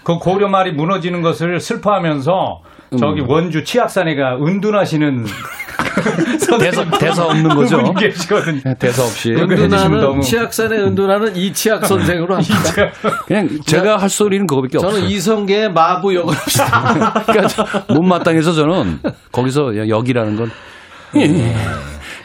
그 0.03 0.19
고려말이 0.19 0.73
무너지는 0.73 1.23
것을 1.23 1.61
슬퍼하면서 1.61 2.61
저기 2.99 3.21
음. 3.23 3.29
원주 3.29 3.65
치악산에가 3.65 4.37
은둔하시는 4.37 5.25
대사, 6.61 6.85
대사 6.99 7.25
없는 7.27 7.55
거죠? 7.55 7.93
계시거든요. 7.95 8.61
대사 8.79 9.03
없이. 9.03 9.33
은둔하는 9.33 10.21
치악산의 10.21 10.79
은둔하는 10.83 11.37
이치악 11.37 11.87
선생으로 11.87 12.35
합니다. 12.37 12.93
그냥 13.27 13.49
제가 13.65 13.97
할 13.97 14.09
소리는 14.09 14.47
그거밖에 14.47 14.79
없어요. 14.79 14.93
저는 14.93 15.09
이성계의 15.09 15.73
마부 15.73 16.15
역을 16.15 16.35
합시다. 16.35 17.25
그러니까 17.27 17.85
못마땅해서 17.95 18.53
저는 18.53 19.01
거기서 19.33 19.89
역이라는 19.89 20.37
건 20.37 20.51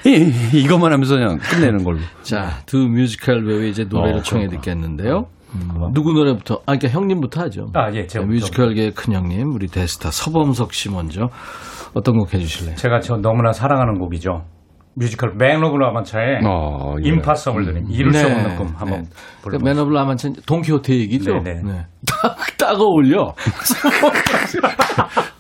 이- 0.06 0.32
이것만 0.54 0.91
하면서 0.93 1.15
그냥 1.15 1.38
끝내는 1.39 1.84
걸로. 1.84 2.00
자, 2.24 2.58
두 2.65 2.78
뮤지컬 2.78 3.43
배우의 3.43 3.69
이제 3.72 3.84
노래를 3.84 4.19
어, 4.19 4.24
청해 4.24 4.48
듣겠는데요. 4.48 5.28
음, 5.55 5.91
누구 5.93 6.13
노래부터? 6.13 6.55
아, 6.65 6.75
그러니까 6.75 6.89
형님부터 6.89 7.41
하죠. 7.41 7.67
아, 7.73 7.91
예, 7.93 8.05
자, 8.05 8.19
제가 8.19 8.25
뮤지컬계의 8.25 8.91
큰 8.91 9.13
형님, 9.13 9.53
우리 9.53 9.67
대스타 9.67 10.12
서범석 10.12 10.73
씨 10.73 10.89
먼저 10.89 11.29
어떤 11.93 12.17
곡 12.17 12.33
해주실래요? 12.33 12.75
제가 12.75 12.99
저 12.99 13.17
너무나 13.17 13.51
사랑하는 13.51 13.99
곡이죠. 13.99 14.43
뮤지컬 14.95 15.33
맨 15.35 15.63
오브 15.63 15.77
라만차의 15.77 16.41
어, 16.45 16.95
예. 17.03 17.07
Impossible 17.08 17.65
Dream 17.65 17.86
이룰 17.89 18.13
수 18.13 18.25
없는 18.25 18.57
꿈 18.57 18.67
한번 18.75 19.03
네. 19.03 19.09
그러니까 19.41 19.63
맨 19.63 19.79
오브 19.79 19.93
라만차 19.93 20.34
돈키호테 20.45 20.95
얘기죠. 20.95 21.39
네, 21.43 21.62
네. 21.63 21.85
딱, 22.05 22.35
딱 22.57 22.81
어울려. 22.81 23.33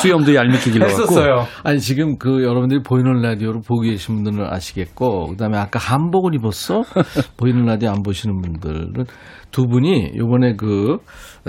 수염도 0.00 0.34
얄밉게 0.34 0.70
길러갖고. 0.70 1.02
했었어요. 1.02 1.46
아니 1.64 1.80
지금 1.80 2.18
그 2.18 2.42
여러분들이 2.42 2.82
보이는 2.82 3.20
라디오로 3.20 3.60
보고 3.60 3.82
계신 3.82 4.16
분들은 4.16 4.46
아시겠고 4.46 5.28
그다음에 5.28 5.58
아까 5.58 5.78
한복을 5.78 6.34
입었어 6.34 6.82
보이는 7.36 7.64
라디오 7.64 7.90
안 7.90 8.02
보시는 8.02 8.40
분들은 8.40 9.04
두 9.50 9.66
분이 9.66 10.12
요번에 10.16 10.54
그 10.56 10.98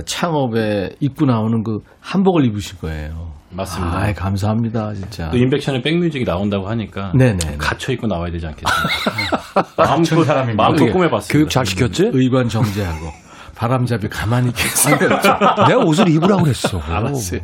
창업에 0.06 0.90
입고 1.00 1.26
나오는 1.26 1.64
그 1.64 1.80
한복을 2.02 2.46
입으신 2.46 2.80
거예요. 2.80 3.32
맞습니다. 3.56 3.98
아, 3.98 4.14
감사합니다 4.14 4.94
진짜. 4.94 5.30
또 5.30 5.38
인백션의 5.38 5.84
백뮤직이 5.84 6.26
나온다고 6.26 6.68
하니까 6.68 7.12
네네. 7.16 7.58
갖춰 7.58 7.94
입고 7.94 8.08
나와야 8.08 8.32
되지 8.32 8.48
않겠습니까? 8.48 9.68
마음껏 9.78 10.04
준 10.04 10.24
사람입니다. 10.24 10.64
마음껏 10.64 10.84
어떻게 10.84 10.92
꾸며봤습니다. 10.92 11.32
교육 11.32 11.50
잘 11.50 11.66
시켰지? 11.66 12.10
의관 12.14 12.48
정제하고 12.50 13.23
바람잡이 13.56 14.10
가만히 14.10 14.52
계세요. 14.54 14.98
내가 14.98 15.78
옷을 15.86 16.08
입으라고 16.10 16.44
그랬어. 16.44 16.80
알았어요. 16.80 17.42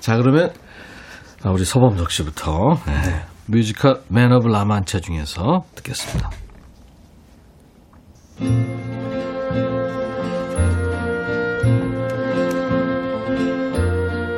자 0.00 0.16
그러면 0.16 0.50
자, 1.40 1.50
우리 1.50 1.64
서범석 1.64 2.10
씨부터 2.10 2.78
네. 2.86 3.24
뮤지컬 3.46 4.00
맨 4.08 4.32
오브 4.32 4.46
라만차 4.48 5.00
중에서 5.00 5.64
듣겠습니다. 5.74 6.30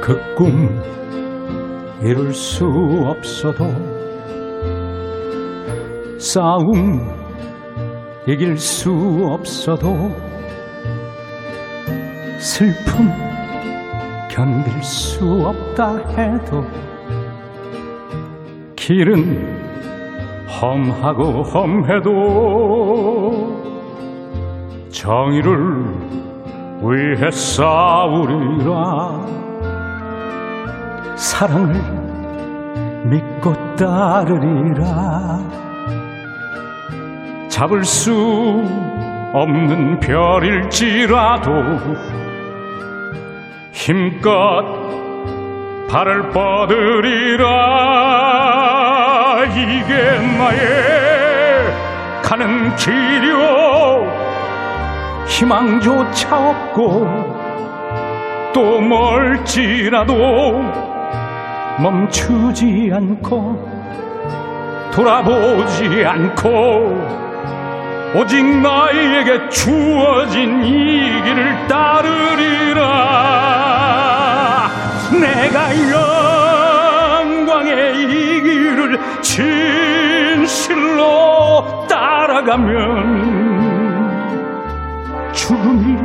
그 0.02 0.34
꿈 0.36 0.68
이룰 2.02 2.34
수 2.34 2.66
없어도 3.06 3.64
싸움 6.18 7.08
이길 8.26 8.58
수 8.58 8.90
없어도 9.30 10.10
슬픔 12.44 13.10
견딜 14.30 14.70
수 14.82 15.24
없다 15.46 15.96
해도 16.10 16.62
길은 18.76 19.64
험하고 20.46 21.42
험해도 21.42 22.12
정의를 24.90 25.86
위해 26.82 27.30
싸우리라 27.30 29.24
사랑을 31.16 31.72
믿고 33.04 33.54
따르리라. 33.76 35.38
잡을 37.48 37.84
수 37.84 38.62
없는 39.32 39.98
별일지라도 40.00 41.50
힘껏 43.84 44.64
발을 45.90 46.30
뻗으리라. 46.30 47.44
이게 49.44 49.94
나의 50.38 50.62
가는 52.22 52.74
길이요 52.76 54.06
희망조차 55.26 56.48
없고 56.48 57.06
또 58.54 58.80
멀지라도 58.80 60.14
멈추지 61.78 62.90
않고 62.90 63.68
돌아보지 64.94 66.06
않고 66.06 67.23
오직 68.14 68.44
나에게 68.44 69.48
주어진 69.48 70.62
이 70.62 71.20
길을 71.24 71.66
따르리라. 71.66 72.84
내가 75.20 75.74
영광의 77.20 78.02
이 78.02 78.40
길을 78.40 79.00
진실로 79.20 80.94
따라가면 81.88 83.34
죽음이 85.32 85.96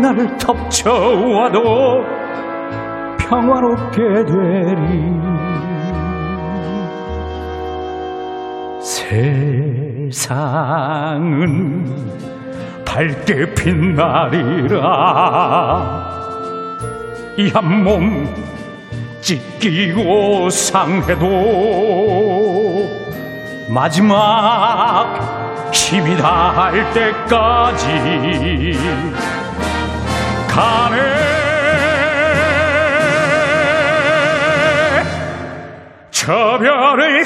나를 0.00 0.36
덮쳐와도 0.38 2.04
평화롭게 3.18 3.98
되리 4.26 5.18
세상은 10.10 11.84
밝게 12.84 13.54
빛나리라. 13.54 14.78
이 17.36 17.50
한 17.54 17.84
몸 17.84 18.26
찢기고 19.20 20.50
상해도 20.50 21.26
마지막 23.68 25.14
힘이 25.72 26.16
다 26.16 26.50
할 26.50 26.92
때까지 26.92 27.86
가네. 30.48 30.98
저 36.10 36.58
별을 36.58 37.24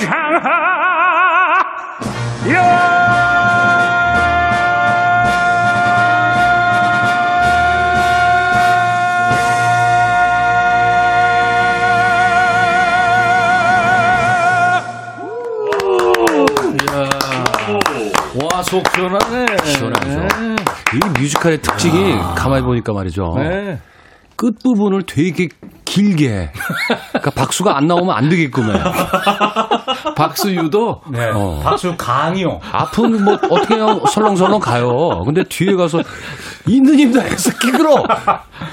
와, 18.35 18.63
속 18.63 18.83
시원하네. 18.93 19.47
시원하죠. 19.65 20.27
이 20.95 21.21
뮤지컬의 21.21 21.59
특징이 21.59 22.19
가만히 22.35 22.65
보니까 22.65 22.93
말이죠. 22.93 23.35
네. 23.37 23.79
끝 24.37 24.59
부분을 24.65 25.03
되게 25.07 25.49
길게. 25.85 26.51
그러니까 27.11 27.31
박수가 27.31 27.77
안 27.77 27.87
나오면 27.87 28.17
안 28.17 28.29
해. 28.75 28.81
박수 30.15 30.55
유도 30.55 31.01
네. 31.11 31.31
어. 31.35 31.61
박수 31.63 31.95
강이요. 31.97 32.61
앞은 32.73 33.25
뭐 33.25 33.35
어떻게 33.51 33.77
그냥 33.77 34.01
설렁설렁 34.07 34.61
가요. 34.61 35.23
근데 35.25 35.43
뒤에 35.45 35.75
가서 35.75 36.01
있는 36.67 36.99
힘 36.99 37.13
다해서 37.13 37.51
끼그러. 37.59 38.05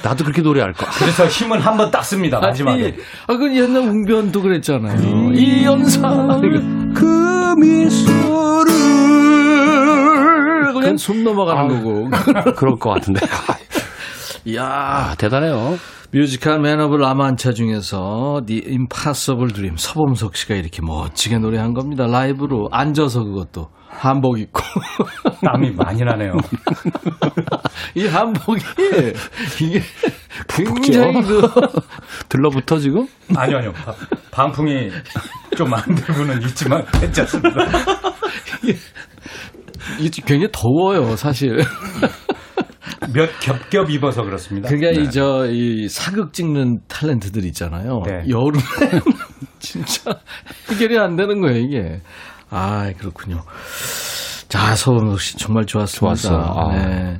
나도 0.04 0.24
그렇게 0.24 0.42
노래할 0.42 0.74
거야. 0.74 0.90
그래서 0.98 1.26
힘을 1.28 1.60
한번 1.66 1.90
딱 1.92 2.04
씁니다 2.04 2.40
마지막에. 2.40 2.84
아니, 2.84 2.94
아, 3.28 3.38
그 3.38 3.56
옛날 3.56 3.84
웅변도 3.84 4.42
그랬잖아요. 4.42 5.32
이 5.34 5.64
연상. 5.66 6.42
그 6.94 7.56
미소를 7.58 8.74
그냥 10.74 10.98
숨 10.98 11.24
넘어가는 11.24 11.68
거고. 11.68 12.10
그럴 12.56 12.78
것 12.78 12.92
같은데. 12.92 13.22
이야. 14.46 14.64
아, 14.64 15.16
대단해요. 15.18 15.78
뮤지컬 16.12 16.60
맨 16.60 16.80
오브 16.80 16.96
라만차 16.96 17.54
중에서 17.54 18.42
The 18.48 18.64
Impossible 18.68 19.54
Dream 19.54 19.76
서범석 19.78 20.36
씨가 20.36 20.56
이렇게 20.56 20.82
멋지게 20.82 21.38
노래한 21.38 21.74
겁니다. 21.76 22.08
라이브로 22.08 22.68
앉아서 22.72 23.24
그것도 23.24 23.70
한복 23.90 24.40
입고 24.40 24.62
땀이 25.46 25.72
많이 25.72 26.00
나네요. 26.04 26.34
이 27.94 28.08
한복이 28.08 28.62
이게 29.62 29.82
굉장히 30.48 31.22
그 31.22 31.42
들러붙어 32.28 32.80
지금? 32.80 33.06
아니요 33.36 33.58
아니요. 33.58 33.74
바- 33.74 33.94
방풍이 34.32 34.90
좀 35.56 35.72
안 35.74 35.84
들고는 35.94 36.42
있지만 36.44 36.84
괜찮습니다. 37.00 37.66
이게 40.00 40.22
굉장히 40.26 40.48
더워요, 40.52 41.16
사실. 41.16 41.60
몇 43.14 43.30
겹겹 43.40 43.90
입어서 43.90 44.24
그렇습니다. 44.24 44.70
그게 44.70 44.92
네. 44.92 45.02
이저이 45.02 45.88
사극 45.90 46.34
찍는 46.34 46.82
탤런트들 46.88 47.44
있잖아요. 47.46 48.02
네. 48.06 48.24
여름에 48.30 49.02
진짜 49.60 50.20
해결이 50.70 50.98
안 50.98 51.16
되는 51.16 51.42
거예요, 51.42 51.58
이게. 51.58 52.02
아, 52.50 52.92
그렇군요. 52.98 53.42
자, 54.48 54.76
서범석 54.76 55.22
씨 55.22 55.38
정말 55.38 55.66
좋았습니다. 55.66 56.16
좋았어요. 56.16 56.40
아. 56.40 56.76
네. 56.76 57.20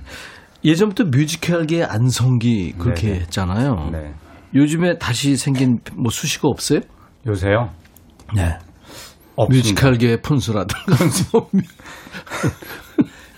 예전부터 0.64 1.06
뮤지컬계 1.06 1.84
안성기 1.84 2.74
그렇게 2.78 3.08
네네. 3.08 3.20
했잖아요. 3.22 3.90
네. 3.92 4.14
요즘에 4.56 4.98
다시 4.98 5.38
생긴 5.38 5.80
뭐 5.96 6.12
수식어 6.12 6.48
없어요? 6.50 6.82
요새요? 7.28 7.70
네. 8.36 8.58
없습니다. 9.36 9.70
뮤지컬계 9.70 10.22
푼수라든가 10.22 10.96
뭐 11.32 11.48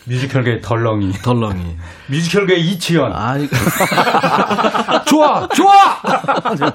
뮤지컬계 0.05 0.61
덜렁이. 0.61 1.11
덜렁이. 1.23 1.61
뮤지컬계 2.09 2.55
이치현. 2.55 3.11
아, 3.13 3.37
좋아, 5.05 5.47
좋아. 5.49 5.73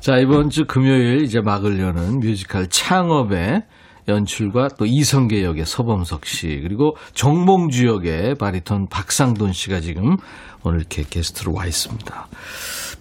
자, 0.00 0.16
이번 0.18 0.50
주 0.50 0.64
금요일 0.66 1.22
이제 1.22 1.40
막을 1.40 1.78
여는 1.80 2.20
뮤지컬 2.20 2.68
창업의 2.68 3.62
연출과 4.06 4.68
또 4.78 4.84
이성계 4.84 5.42
역의 5.42 5.64
서범석 5.64 6.26
씨, 6.26 6.60
그리고 6.62 6.94
정몽주 7.14 7.86
역의 7.86 8.34
바리톤 8.38 8.88
박상돈 8.88 9.52
씨가 9.52 9.80
지금 9.80 10.16
오늘 10.62 10.80
이렇게 10.80 11.02
게스트로 11.08 11.54
와 11.54 11.64
있습니다. 11.64 12.26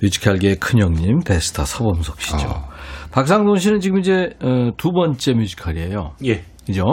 뮤지컬계의 0.02 0.56
큰형님, 0.58 1.20
데스타 1.22 1.66
서범석 1.66 2.22
씨죠. 2.22 2.64
박상돈 3.12 3.58
씨는 3.58 3.80
지금 3.80 4.00
이제 4.00 4.30
어, 4.42 4.72
두 4.78 4.92
번째 4.92 5.34
뮤지컬이에요. 5.34 6.14
예. 6.26 6.44
그죠? 6.66 6.84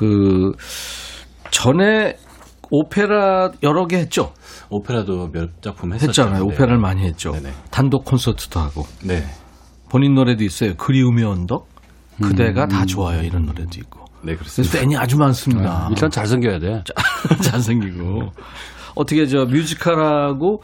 그, 0.00 0.52
전에 1.50 2.16
오페라 2.70 3.50
여러 3.62 3.86
개 3.86 3.98
했죠? 3.98 4.32
오페라도 4.70 5.30
몇 5.30 5.60
작품 5.60 5.92
했었죠. 5.92 6.22
했잖아요. 6.22 6.46
네. 6.46 6.54
오페라를 6.54 6.78
많이 6.78 7.02
했죠. 7.02 7.32
네네. 7.32 7.52
단독 7.70 8.06
콘서트도 8.06 8.60
하고. 8.60 8.86
네. 9.04 9.22
본인 9.90 10.14
노래도 10.14 10.42
있어요. 10.42 10.74
그리움의 10.76 11.24
언덕, 11.24 11.68
그대가 12.22 12.66
다 12.66 12.86
좋아요. 12.86 13.22
이런 13.22 13.44
노래도 13.44 13.78
있고. 13.78 14.06
네, 14.22 14.36
그렇습니다. 14.36 14.78
팬이 14.78 14.96
아주 14.96 15.18
많습니다. 15.18 15.88
일단 15.90 16.10
잘생겨야 16.10 16.58
돼. 16.60 16.82
잘생기고. 17.42 18.30
어떻게 18.94 19.26
저 19.26 19.44
뮤지컬하고 19.46 20.62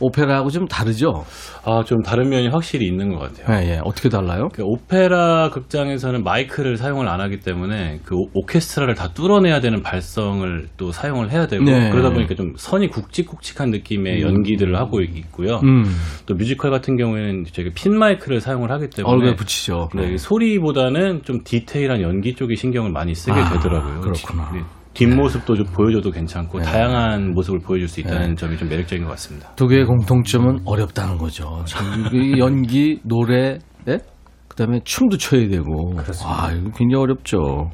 오페라하고 0.00 0.50
좀 0.50 0.66
다르죠? 0.66 1.24
아, 1.64 1.82
좀 1.84 2.02
다른 2.02 2.28
면이 2.28 2.48
확실히 2.48 2.86
있는 2.86 3.10
것 3.14 3.18
같아요. 3.18 3.58
예, 3.62 3.72
예. 3.74 3.80
어떻게 3.84 4.08
달라요? 4.08 4.48
그 4.52 4.62
오페라 4.64 5.50
극장에서는 5.50 6.22
마이크를 6.24 6.76
사용을 6.76 7.08
안 7.08 7.20
하기 7.20 7.40
때문에 7.40 8.00
그 8.04 8.14
오- 8.16 8.28
오케스트라를 8.34 8.94
다 8.94 9.08
뚫어내야 9.14 9.60
되는 9.60 9.82
발성을 9.82 10.68
또 10.76 10.92
사용을 10.92 11.30
해야 11.30 11.46
되고 11.46 11.64
네. 11.64 11.90
그러다 11.90 12.10
보니까 12.10 12.34
좀 12.34 12.52
선이 12.56 12.88
굵직굵직한 12.88 13.70
느낌의 13.70 14.22
연기들을 14.22 14.76
하고 14.76 15.00
있고요. 15.00 15.60
음. 15.64 15.84
또 16.26 16.34
뮤지컬 16.34 16.70
같은 16.70 16.96
경우에는 16.96 17.44
저희가 17.52 17.72
핀 17.74 17.96
마이크를 17.98 18.40
사용을 18.40 18.70
하기 18.72 18.88
때문에 18.90 19.12
얼굴에 19.14 19.34
붙이죠. 19.36 19.88
네, 19.94 20.16
소리보다는 20.16 21.22
좀 21.22 21.42
디테일한 21.44 22.02
연기 22.02 22.34
쪽에 22.34 22.54
신경을 22.54 22.90
많이 22.90 23.14
쓰게 23.14 23.32
아, 23.40 23.52
되더라고요. 23.52 24.00
그렇구나. 24.00 24.50
네, 24.94 25.06
뒷모습도 25.06 25.56
좀 25.56 25.66
보여줘도 25.66 26.10
괜찮고 26.10 26.58
네. 26.58 26.64
다양한 26.64 27.32
모습을 27.32 27.58
보여줄 27.58 27.88
수 27.88 28.00
있다는 28.00 28.36
점이 28.36 28.56
좀 28.56 28.68
매력적인 28.68 29.04
것 29.04 29.10
같습니다. 29.12 29.52
두 29.56 29.66
개의 29.66 29.84
공통점은 29.84 30.60
어렵다는 30.64 31.18
거죠. 31.18 31.64
연기, 32.38 33.00
노래, 33.02 33.58
네? 33.84 33.98
그 34.46 34.56
다음에 34.56 34.80
춤도 34.84 35.18
춰야 35.18 35.48
되고. 35.48 35.94
아, 36.24 36.52
이거 36.52 36.70
굉장히 36.76 37.02
어렵죠. 37.02 37.70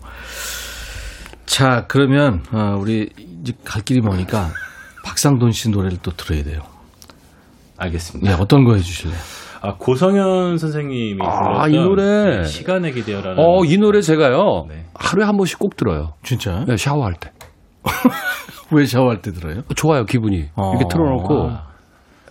자, 1.45 1.85
그러면, 1.89 2.43
어, 2.53 2.77
우리 2.79 3.11
이제 3.43 3.53
갈 3.65 3.83
길이 3.83 4.01
머니까 4.01 4.51
박상돈 5.05 5.51
씨 5.51 5.69
노래를 5.69 5.99
또 6.03 6.11
들어야 6.13 6.43
돼요. 6.43 6.61
알겠습니다. 7.77 8.31
네, 8.31 8.43
어떤 8.43 8.65
거 8.65 8.75
해주실래요? 8.75 9.19
아 9.63 9.75
고성현 9.77 10.57
선생님이 10.59 11.19
아, 11.23 11.43
불렀던 11.43 11.71
이 11.73 11.77
노래. 11.77 12.45
시간의 12.45 12.93
기대어라는 12.93 13.37
어, 13.39 13.65
이 13.65 13.77
노래 13.77 14.01
제가요. 14.01 14.67
네. 14.69 14.85
하루에 14.95 15.25
한 15.27 15.37
번씩 15.37 15.59
꼭 15.59 15.77
들어요. 15.77 16.15
진짜? 16.23 16.65
네, 16.67 16.77
샤워할 16.77 17.15
때. 17.15 17.31
왜 18.73 18.85
샤워할 18.87 19.21
때 19.21 19.33
들어요? 19.33 19.63
좋아요, 19.77 20.05
기분이. 20.05 20.45
어. 20.57 20.71
이렇게 20.73 20.87
틀어 20.91 21.11
놓고 21.11 21.51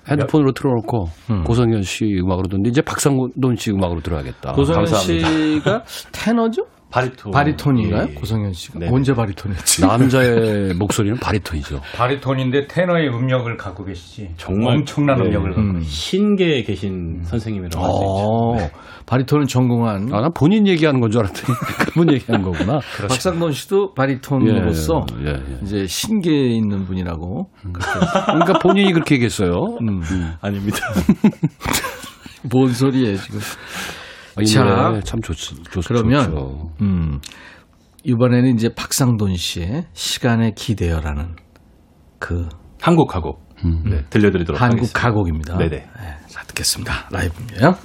핸드폰으로 0.10 0.54
틀어 0.54 0.72
놓고 0.76 1.10
음. 1.30 1.44
고성현 1.44 1.84
씨 1.84 2.06
음악으로 2.24 2.48
듣는데 2.48 2.70
이제 2.70 2.82
박상돈 2.82 3.56
씨 3.58 3.72
음악으로 3.72 4.02
들어야겠다. 4.02 4.54
고성현 4.54 4.86
감사합니다. 4.86 5.30
씨가 5.30 5.84
테너죠? 6.12 6.64
바리톤 6.92 7.32
바리톤인가요? 7.32 8.08
예. 8.10 8.14
고성현 8.16 8.54
씨가 8.54 8.80
네. 8.80 8.90
언제 8.92 9.14
바리톤이었지? 9.14 9.82
남자의 9.86 10.74
목소리는 10.80 11.18
바리톤이죠. 11.20 11.82
바리톤인데 11.96 12.66
테너의 12.68 13.10
음역을 13.10 13.58
갖고 13.58 13.86
계시지. 13.86 14.32
정말 14.38 14.78
엄청난 14.78 15.18
네. 15.22 15.28
음역을 15.30 15.54
갖고 15.54 15.62
음. 15.62 15.82
신계에 15.82 16.64
계신 16.64 17.22
선생님이라고 17.24 17.84
할 17.84 17.92
수 17.92 17.98
있죠. 17.98 18.66
어, 18.66 18.70
바리톤은 19.06 19.46
전공한 19.48 20.10
아, 20.14 20.22
난 20.22 20.32
본인 20.36 20.68
얘기하는 20.68 21.00
건 21.00 21.10
줄 21.12 21.22
알았더니 21.22 21.58
그분 21.94 22.14
얘기한 22.14 22.42
거구나. 22.44 22.80
박상돈 23.08 23.52
씨도 23.52 23.94
바리톤으로서 23.96 25.06
예, 25.22 25.30
예, 25.30 25.32
예. 25.34 25.60
이제 25.64 25.86
신계에 25.88 26.50
있는 26.50 26.86
분이라고. 26.86 27.50
그러니까 28.28 28.60
본인이 28.62 28.94
그렇게 28.94 29.16
얘기했어요. 29.16 29.52
음. 29.82 30.02
아닙니다. 30.42 30.78
뭔 32.52 32.72
소리예요 32.72 33.18
지금? 33.18 33.40
아, 34.40 34.42
이 34.42 34.46
자, 34.46 35.02
참 35.04 35.22
좋, 35.22 35.34
좋, 35.34 35.56
그러면 35.88 36.24
좋죠. 36.26 36.72
음, 36.82 37.20
이번에는 38.04 38.54
이제 38.56 38.70
박상돈 38.76 39.36
씨의 39.36 39.86
시간에 39.94 40.52
기대어라는 40.56 41.36
그 42.20 42.48
한국 42.82 43.08
가곡 43.08 43.50
네, 43.64 44.06
들려드리도록 44.10 44.62
한국 44.62 44.78
하겠습니다. 44.78 45.00
가곡입니다. 45.00 45.58
네네. 45.58 45.70
네, 45.70 46.18
자 46.28 46.44
듣겠습니다. 46.44 47.10
라이브입니다. 47.12 47.78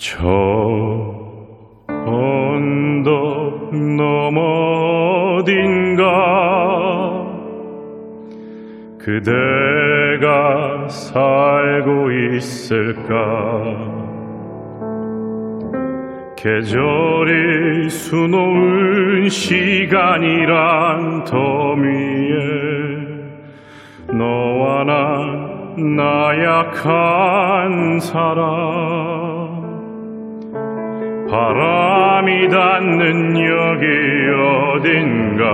저 0.00 0.28
언덕 1.88 3.74
너머 3.74 4.40
어딘가 5.40 6.04
그대가 8.96 10.88
살고 10.88 12.12
있을까? 12.12 13.08
계절이 16.36 17.90
수놓은 17.90 19.28
시간이란 19.28 21.24
더미에 21.24 22.36
너와 24.12 24.84
난 24.84 25.96
나약한 25.96 27.98
사람 27.98 29.27
바람이 31.30 32.48
닿는 32.48 33.36
여기 33.36 33.84
어딘가. 34.80 35.44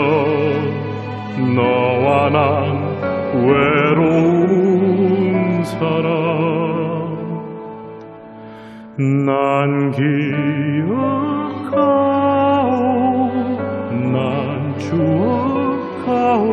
너와 1.56 2.28
난 2.28 2.44
외로운 3.42 4.44
사람 5.64 6.73
난 8.96 9.90
기억하오 9.90 10.84
난 14.12 14.78
추억하오. 15.98 16.44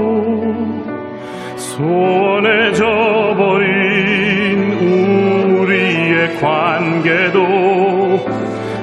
소원해져버린 1.56 2.82
우리의 5.62 6.36
관계도 6.38 8.26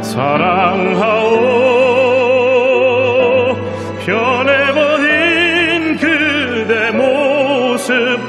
사랑하오. 0.02 1.58
변해버린 4.06 5.96
그대 5.96 6.92
모습 6.92 8.20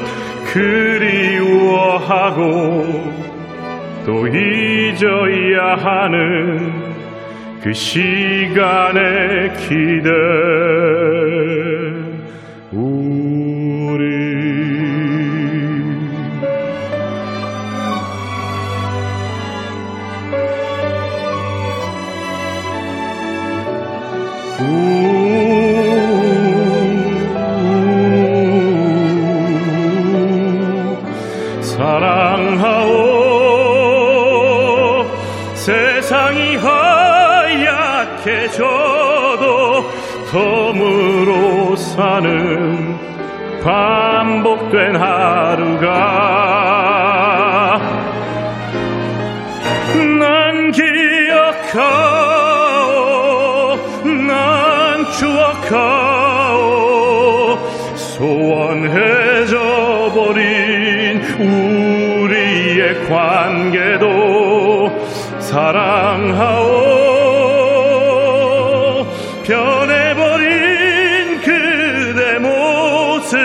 그리워하고 0.51 2.39
또 4.07 4.27
잊어야 4.89 5.75
하는 5.75 6.71
그 7.61 7.71
시간의 7.73 9.53
기대 9.53 10.09
모습 73.29 73.37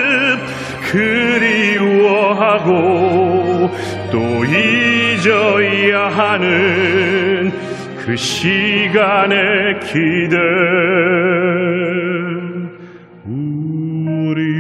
그리워하고 1.77 2.71
또 4.11 4.45
잊어야 4.47 6.09
하는 6.09 7.53
그 7.99 8.17
시간의 8.17 9.81
기대 9.81 10.37
우리. 13.27 14.55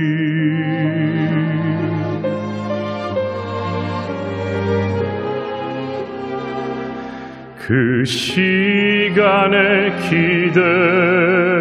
그 7.66 8.04
시간의 8.04 9.92
기대 10.08 11.53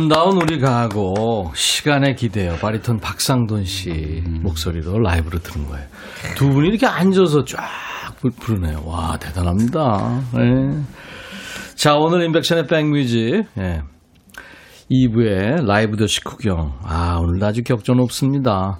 아름다운 0.00 0.40
우리 0.40 0.58
가곡 0.58 1.52
시간에 1.54 2.14
기대어. 2.14 2.56
바리톤 2.56 3.00
박상돈 3.00 3.64
씨 3.64 4.22
목소리로 4.40 4.98
라이브로 4.98 5.40
들은 5.40 5.66
거예요. 5.66 5.86
두 6.36 6.48
분이 6.48 6.68
이렇게 6.68 6.86
앉아서 6.86 7.44
쫙 7.44 7.60
불- 8.18 8.30
부르네요. 8.30 8.82
와 8.86 9.18
대단합니다. 9.18 10.22
네. 10.32 10.82
자 11.74 11.96
오늘 11.96 12.22
인백션의 12.24 12.66
백뮤직 12.66 13.44
예. 13.58 13.82
2부에 14.90 15.66
라이브 15.66 15.98
더 15.98 16.06
식후경. 16.06 16.78
아 16.82 17.18
오늘도 17.20 17.44
아주 17.44 17.62
격조 17.62 17.92
높습니다. 17.92 18.78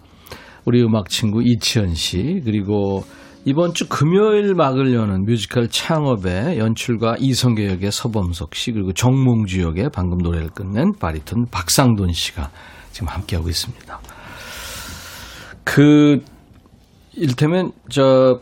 우리 0.64 0.82
음악 0.82 1.10
친구 1.10 1.42
이치현 1.42 1.94
씨 1.96 2.40
그리고 2.46 3.04
이번 3.46 3.72
주 3.72 3.88
금요일 3.88 4.54
막을 4.54 4.92
여는 4.92 5.24
뮤지컬 5.24 5.68
창업의 5.68 6.58
연출가 6.58 7.16
이성계 7.18 7.70
역의 7.70 7.90
서범석 7.90 8.54
씨 8.54 8.72
그리고 8.72 8.92
정몽주 8.92 9.62
역의 9.62 9.90
방금 9.94 10.18
노래를 10.18 10.50
끝낸 10.50 10.92
바리톤 10.98 11.46
박상돈 11.50 12.12
씨가 12.12 12.50
지금 12.92 13.08
함께하고 13.08 13.48
있습니다. 13.48 13.98
그 15.64 16.22
일테면 17.14 17.72
저 17.88 18.40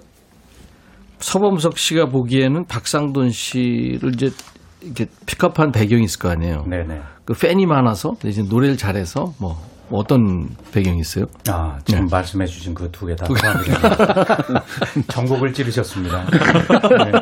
서범석 1.20 1.78
씨가 1.78 2.06
보기에는 2.06 2.66
박상돈 2.66 3.30
씨를 3.30 4.14
이제 4.14 4.30
이렇게 4.82 5.06
픽업한 5.26 5.72
배경이 5.72 6.04
있을 6.04 6.18
거 6.18 6.28
아니에요. 6.30 6.64
네네. 6.68 7.00
그 7.24 7.34
팬이 7.34 7.66
많아서 7.66 8.14
이제 8.24 8.42
노래를 8.42 8.76
잘해서 8.76 9.32
뭐, 9.40 9.50
뭐 9.50 9.67
어떤 9.90 10.48
배경이 10.72 10.98
있어요? 11.00 11.24
아, 11.48 11.78
지금 11.84 12.06
네. 12.06 12.08
말씀해 12.10 12.46
주신 12.46 12.74
그 12.74 12.88
두 12.90 13.06
개다 13.06 13.26
포함이 13.26 13.64
됩니다. 13.64 14.36
전곡을 15.08 15.52
찌르셨습니다. 15.52 16.24
네. 16.24 17.12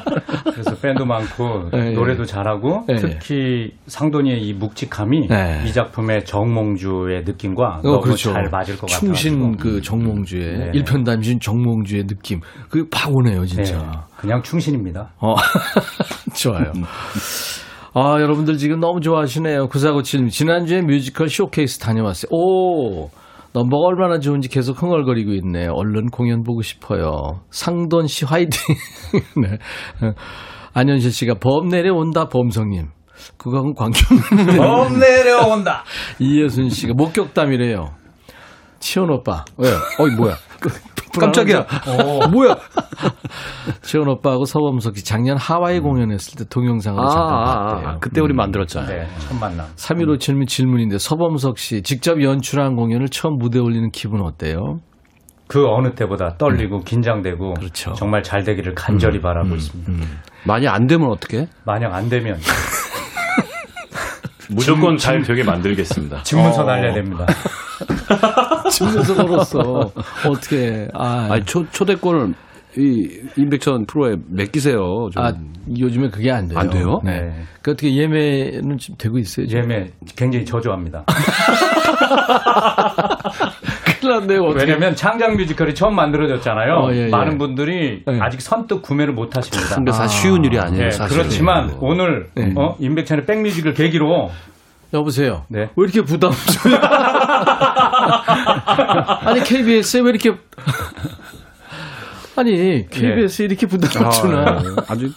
그래서 0.53 0.75
팬도 0.77 1.05
많고 1.05 1.69
네, 1.71 1.91
노래도 1.91 2.25
잘하고 2.25 2.85
네. 2.89 2.97
특히 2.97 3.73
상돈이의 3.87 4.43
이 4.43 4.55
묵직함이 4.55 5.29
네. 5.29 5.63
이 5.67 5.73
작품의 5.73 6.25
정몽주의 6.25 7.25
느낌과 7.25 7.81
너무 7.83 8.17
잘 8.17 8.49
맞을 8.51 8.77
것 8.79 8.87
같아요. 8.91 8.97
어, 8.97 9.01
충신 9.01 9.57
그 9.57 9.83
정몽주의 9.83 10.59
네. 10.59 10.71
일편단심 10.73 11.41
정몽주의 11.41 12.07
느낌 12.07 12.41
그게 12.71 12.89
팍 12.91 13.15
오네요 13.15 13.45
진짜. 13.45 13.77
네, 13.79 13.87
그냥 14.17 14.43
충신입니다. 14.43 15.11
어 15.19 15.35
좋아요. 16.35 16.73
아 17.99 18.21
여러분들 18.21 18.59
지금 18.59 18.79
너무 18.79 19.01
좋아하시네요. 19.01 19.69
9497님 19.69 20.31
지난주에 20.31 20.83
뮤지컬 20.83 21.31
쇼케이스 21.31 21.79
다녀왔어요. 21.79 22.29
오 22.31 23.09
넘버가 23.55 23.87
얼마나 23.87 24.19
좋은지 24.19 24.51
계속 24.51 24.83
흥얼거리고 24.83 25.33
있네요. 25.37 25.73
얼른 25.73 26.11
공연 26.11 26.43
보고 26.43 26.61
싶어요. 26.61 27.41
상돈 27.51 28.07
씨 28.07 28.27
화이팅. 28.27 28.61
네. 29.41 29.55
어, 30.07 30.13
안현실 30.75 31.11
씨가 31.11 31.37
범 31.41 31.69
내려온다 31.69 32.29
범성님. 32.29 32.89
그거는 33.39 33.73
광경. 33.73 34.03
범 34.59 34.99
내려온다. 34.99 35.83
이예순 36.21 36.69
씨가 36.69 36.93
목격담이래요. 36.93 37.95
치원 38.79 39.09
오빠. 39.11 39.47
왜요? 39.57 39.75
어이 40.01 40.11
뭐야? 40.17 40.35
깜짝이야. 41.21 41.59
어, 41.59 42.29
뭐야? 42.29 42.57
치원 43.83 44.09
오빠하고 44.09 44.45
서범석 44.45 44.97
씨 44.97 45.05
작년 45.05 45.37
하와이 45.37 45.81
공연했을 45.81 46.39
때 46.39 46.45
동영상으로 46.49 47.09
잠깐 47.09 47.45
봤대요. 47.45 47.89
아, 47.89 47.97
그때 48.01 48.21
우리 48.21 48.35
만들었잖아요. 48.35 49.03
네, 49.03 49.09
첫 49.19 49.35
만남. 49.39 49.67
3157님 49.77 50.47
질문인데 50.47 50.99
서범석 50.99 51.59
씨 51.59 51.83
직접 51.83 52.23
연출한 52.23 52.77
공연을 52.77 53.09
처음 53.09 53.37
무대 53.39 53.59
에 53.59 53.63
올리는 53.63 53.91
기분 53.91 54.21
어때요? 54.23 54.79
그 55.49 55.65
어느 55.69 55.95
때보다 55.95 56.37
떨리고 56.39 56.81
긴장되고 56.81 57.55
그렇죠. 57.55 57.93
정말 57.95 58.23
잘 58.23 58.43
되기를 58.43 58.75
간절히 58.75 59.21
바라고 59.21 59.55
있습니다. 59.55 59.93
만약 60.45 60.75
안 60.75 60.87
되면 60.87 61.09
어떻게? 61.09 61.47
만약 61.65 61.95
안 61.95 62.09
되면 62.09 62.37
무조건 64.51 64.97
잘 64.97 65.23
되게 65.23 65.45
만들겠습니다. 65.45 66.23
집문서 66.25 66.63
어. 66.63 66.65
날려야 66.65 66.95
됩니다. 66.95 67.27
집에서 68.71 69.15
걸었어. 69.15 69.93
어떻게? 70.29 70.89
아, 70.95 71.29
아니 71.31 71.45
초, 71.45 71.69
초대권을 71.71 72.35
이 72.79 73.09
임백천 73.37 73.87
프로에 73.87 74.17
맡기세요. 74.29 75.09
좀. 75.13 75.23
아, 75.23 75.33
요즘에 75.79 76.11
그게 76.11 76.31
안 76.31 76.47
돼요. 76.47 76.59
안 76.59 76.71
돼요? 76.71 77.01
네. 77.05 77.21
네. 77.23 77.33
그 77.63 77.71
어떻게 77.73 77.95
예매는 77.97 78.79
지금 78.79 78.97
되고 78.99 79.19
있어요? 79.19 79.47
지금? 79.47 79.63
예매 79.65 79.91
굉장히 80.15 80.45
저조합니다. 80.45 81.05
큰일 84.01 84.13
났네요. 84.21 84.43
어떻게. 84.45 84.65
왜냐면 84.65 84.95
창작 84.95 85.37
뮤지컬이 85.37 85.75
처음 85.75 85.97
만들어졌잖아요. 85.97 86.75
어, 86.75 86.93
예, 86.93 87.07
예. 87.07 87.09
많은 87.09 87.39
분들이 87.39 88.03
네. 88.07 88.19
아직 88.21 88.41
선뜻 88.41 88.83
구매를 88.83 89.15
못 89.15 89.37
하십니다. 89.37 89.75
근데 89.75 89.93
사실 89.93 90.21
쉬운 90.21 90.45
일이 90.45 90.59
아니에요. 90.59 90.85
네, 90.85 90.91
사실. 90.91 91.17
그렇지만 91.17 91.77
오늘 91.81 92.29
네. 92.35 92.53
어? 92.57 92.77
임백천의 92.79 93.27
백뮤직을 93.27 93.75
계기로 93.75 94.31
여보세요. 94.93 95.45
네. 95.49 95.71
왜 95.77 95.85
이렇게 95.85 96.03
부담스러워? 96.03 96.79
아니 99.25 99.41
KBS에 99.43 100.01
왜 100.01 100.11
이렇게 100.11 100.35
아니 102.37 102.87
KBS에 102.89 103.47
이렇게 103.47 103.67
부담을 103.67 104.11
주나? 104.11 104.45
아, 104.45 104.63
아주 104.89 105.11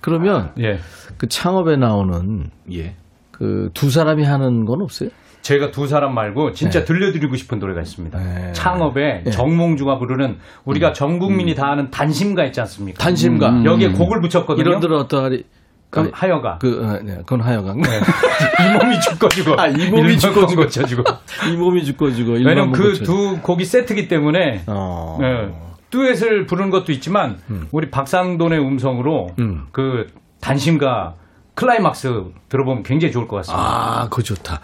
그러면 0.00 0.52
예. 0.58 0.78
그 1.16 1.28
창업에 1.28 1.76
나오는 1.76 2.50
예. 2.72 2.94
그 3.30 3.70
두 3.74 3.90
사람이 3.90 4.24
하는 4.24 4.64
건 4.64 4.82
없어요? 4.82 5.10
제가 5.42 5.70
두 5.70 5.86
사람 5.86 6.12
말고 6.14 6.52
진짜 6.52 6.80
네. 6.80 6.84
들려드리고 6.86 7.36
싶은 7.36 7.60
노래가 7.60 7.80
있습니다. 7.80 8.18
네. 8.18 8.52
창업에 8.52 9.22
네. 9.24 9.30
정몽주가 9.30 9.98
부르는 9.98 10.38
우리가 10.64 10.92
전 10.92 11.20
국민이 11.20 11.54
다 11.54 11.68
아는 11.68 11.90
단심가 11.92 12.44
있지 12.46 12.60
않습니까? 12.60 12.98
단심가. 13.02 13.50
음. 13.50 13.64
여기에 13.64 13.90
곡을 13.92 14.20
붙였거든요. 14.22 14.60
이런 14.66 14.80
들어 14.80 14.98
어떠하리? 14.98 15.44
그럼 15.90 16.10
하여가. 16.12 16.58
그 16.58 16.84
어, 16.84 17.00
네, 17.02 17.16
그건 17.18 17.40
하여간. 17.40 17.78
이 17.80 18.78
몸이 18.84 19.00
죽어지고. 19.00 19.60
아, 19.60 19.68
이 19.68 19.88
몸이 19.90 20.18
죽어지고. 20.18 20.62
고쳐지고. 20.62 21.04
이 21.50 21.56
몸이 21.56 21.84
죽어지고. 21.84 22.32
왜냐면 22.32 22.72
그. 22.72 22.94
두 22.94 23.38
곡이 23.40 23.64
세트기 23.64 24.08
때문에 24.08 24.64
어. 24.66 25.18
네. 25.20 25.54
듀엣을 25.90 26.46
부르는 26.46 26.70
것도 26.70 26.90
있지만 26.92 27.38
우리 27.70 27.90
박상돈의 27.90 28.58
음성으로 28.58 29.28
음. 29.38 29.66
그 29.72 30.08
단심과 30.40 31.14
클라이막스 31.54 32.24
들어보면 32.50 32.82
굉장히 32.82 33.12
좋을 33.12 33.26
것 33.28 33.36
같습니다. 33.36 33.62
아, 34.02 34.08
그거 34.10 34.20
좋다. 34.22 34.60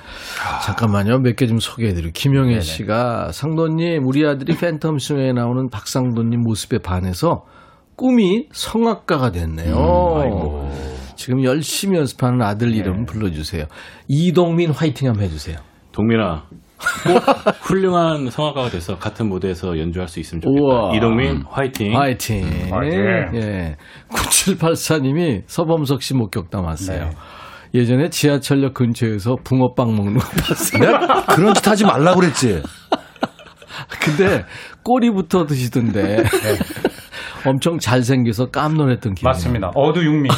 잠깐만요. 0.67 1.21
몇 1.21 1.37
개 1.37 1.47
좀 1.47 1.59
소개해드리고. 1.59 2.11
김영애 2.13 2.61
씨가 2.61 3.31
상도님, 3.33 4.05
우리 4.07 4.27
아들이 4.27 4.55
팬텀송에 4.55 5.33
나오는 5.33 5.71
박상도님 5.71 6.41
모습에 6.43 6.79
반해서 6.79 7.47
꿈이 7.97 8.49
성악가가 8.53 9.31
됐네요. 9.31 9.75
지금 11.23 11.45
열심히 11.45 11.99
연습하는 11.99 12.43
아들 12.43 12.75
이름 12.75 13.05
불러주세요. 13.05 13.67
이동민 14.09 14.73
화이팅 14.73 15.07
한번 15.07 15.23
해주세요. 15.23 15.57
동민아, 15.93 16.47
꼭 17.05 17.23
훌륭한 17.63 18.29
성악가가 18.29 18.71
돼서 18.71 18.99
같은 18.99 19.29
무대에서 19.29 19.79
연주할 19.79 20.09
수 20.09 20.19
있으면 20.19 20.41
좋겠다. 20.41 20.61
우와. 20.61 20.97
이동민 20.97 21.45
화이팅. 21.49 21.97
화이팅. 21.97 22.45
화이팅. 22.73 23.01
예. 23.37 23.77
9784님이 24.11 25.43
서범석 25.47 26.03
씨 26.03 26.15
목격담 26.15 26.65
왔어요. 26.65 27.05
네. 27.05 27.11
예전에 27.75 28.09
지하철역 28.09 28.75
근처에서 28.75 29.37
붕어빵 29.45 29.95
먹는 29.95 30.19
거 30.19 30.29
봤어요. 30.29 30.81
내가 30.83 31.25
그런 31.27 31.55
짓 31.55 31.69
하지 31.69 31.85
말라 31.85 32.17
그랬지. 32.17 32.63
근데 34.01 34.45
꼬리부터 34.83 35.47
드시던데 35.47 36.25
엄청 37.47 37.79
잘생겨서 37.79 38.47
깜놀했던 38.51 39.15
기억이 39.15 39.25
맞습니다. 39.25 39.73
어두육미. 39.75 40.29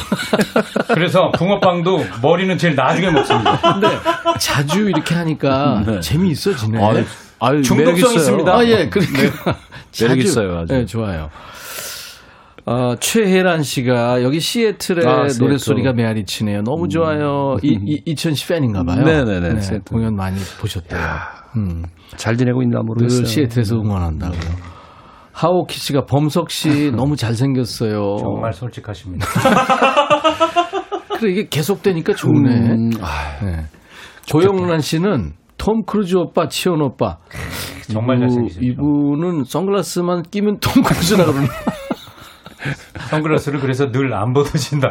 그래서 0.93 1.31
붕어빵도 1.31 2.03
머리는 2.21 2.57
제일 2.57 2.75
나중에 2.75 3.11
먹습니다. 3.11 3.59
근데 3.73 3.87
자주 4.39 4.89
이렇게 4.89 5.15
하니까 5.15 5.83
재미있어지네. 6.01 6.83
아유, 6.83 7.03
아유, 7.39 7.61
중독성. 7.61 8.13
있습니다. 8.13 8.55
아, 8.55 8.65
예, 8.65 8.89
그러니까. 8.89 9.57
자주. 9.91 10.03
매력 10.09 10.17
있어요, 10.25 10.57
아주. 10.59 10.73
네, 10.73 10.85
좋아요. 10.85 11.29
어, 12.67 12.95
최혜란 12.99 13.61
씨가 13.61 14.23
여기 14.23 14.39
시애틀의 14.39 15.05
아. 15.05 15.27
노래소리가 15.39 15.93
메아리 15.93 16.25
치네요. 16.25 16.63
너무 16.63 16.89
좋아요. 16.89 17.57
이, 17.61 17.77
이, 17.85 18.01
이천 18.05 18.33
씨 18.33 18.47
팬인가 18.47 18.83
봐요. 18.83 19.03
네네네, 19.03 19.53
네, 19.53 19.61
시애틀. 19.61 19.81
공연 19.85 20.15
많이 20.15 20.37
보셨대요. 20.59 20.99
음. 21.57 21.83
잘 22.17 22.35
지내고 22.35 22.63
있나 22.63 22.81
모르겠어요. 22.81 23.19
늘 23.19 23.27
시애틀에서 23.27 23.75
응원한다고요. 23.75 24.74
하오키 25.35 25.77
씨가 25.77 26.05
범석 26.05 26.49
씨 26.49 26.91
너무 26.95 27.15
잘생겼어요. 27.17 28.15
정말 28.19 28.53
솔직하십니다. 28.53 29.25
그래 31.19 31.31
이게 31.31 31.47
계속되니까 31.49 32.13
좋네. 32.13 32.49
음, 32.71 32.89
네. 32.89 33.65
조영란 34.25 34.79
씨는 34.79 35.33
톰 35.57 35.83
크루즈 35.85 36.15
오빠, 36.15 36.47
치현 36.47 36.81
오빠. 36.81 37.17
정말 37.91 38.19
잘생기십니다. 38.19 38.73
이분은 38.73 39.43
선글라스만 39.43 40.23
끼면 40.23 40.59
톰 40.59 40.81
크루즈라 40.83 41.25
그러는. 41.25 41.47
선글라스를 43.09 43.59
그래서 43.59 43.91
늘 43.91 44.13
안 44.13 44.33
벗으신다. 44.33 44.89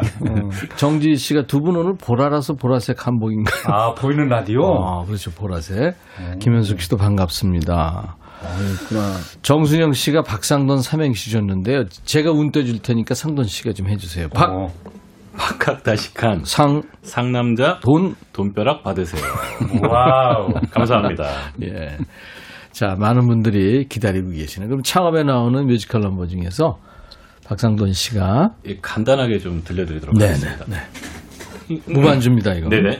정지 0.77 1.15
씨가 1.15 1.43
두 1.47 1.59
분 1.59 1.75
오늘 1.75 1.95
보라라서 1.99 2.53
보라색 2.53 3.05
한복인가요? 3.07 3.63
아, 3.73 3.93
보이는 3.95 4.27
라디오? 4.29 4.61
아, 4.63 5.03
그렇죠. 5.05 5.31
보라색. 5.31 5.95
김현숙 6.39 6.79
씨도 6.79 6.97
반갑습니다. 6.97 8.15
정순영 9.41 9.93
씨가 9.93 10.23
박상돈 10.23 10.81
삼행시 10.81 11.31
줬는데요. 11.31 11.85
제가 12.03 12.31
운 12.31 12.51
떼줄 12.51 12.79
테니까 12.81 13.15
상돈 13.15 13.45
씨가 13.45 13.73
좀 13.73 13.87
해주세요. 13.89 14.29
박, 14.29 14.51
어, 14.51 14.73
박학다식한 15.37 16.43
상, 16.45 16.81
상남자 17.01 17.79
돈, 17.81 18.15
돈벼락 18.33 18.83
받으세요. 18.83 19.21
Wow. 19.89 20.53
감사합니다. 20.71 21.25
예. 21.63 21.97
자, 22.71 22.95
많은 22.99 23.27
분들이 23.27 23.87
기다리고 23.87 24.31
계시네. 24.31 24.67
그럼 24.67 24.81
창업에 24.83 25.23
나오는 25.23 25.65
뮤지컬 25.65 26.01
넘버 26.01 26.27
중에서 26.27 26.77
박상돈 27.45 27.93
씨가 27.93 28.55
예, 28.67 28.77
간단하게 28.81 29.39
좀 29.39 29.63
들려드리도록 29.63 30.17
네네. 30.17 30.31
하겠습니다. 30.33 30.65
네. 30.67 30.77
무반주입니다, 31.87 32.53
이거. 32.53 32.69
네네. 32.69 32.97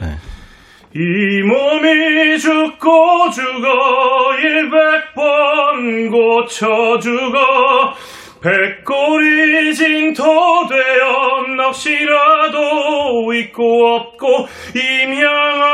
이 0.98 1.42
몸이 1.42 2.38
죽고 2.38 3.28
죽어 3.28 4.34
일백 4.38 5.12
번 5.14 6.08
고쳐 6.08 6.98
죽어 6.98 7.94
백골이 8.42 9.74
징토되어 9.74 11.42
넋이라도 11.54 13.34
있고 13.34 13.94
없고 13.94 14.48
임양한 14.74 15.66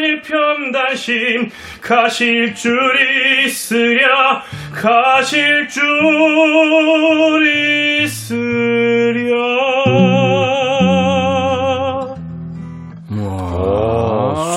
일편단심 0.00 1.48
가실 1.80 2.54
줄 2.54 2.78
있으랴 3.46 4.42
가실 4.74 5.66
줄 5.68 5.82
있으랴 8.04 9.97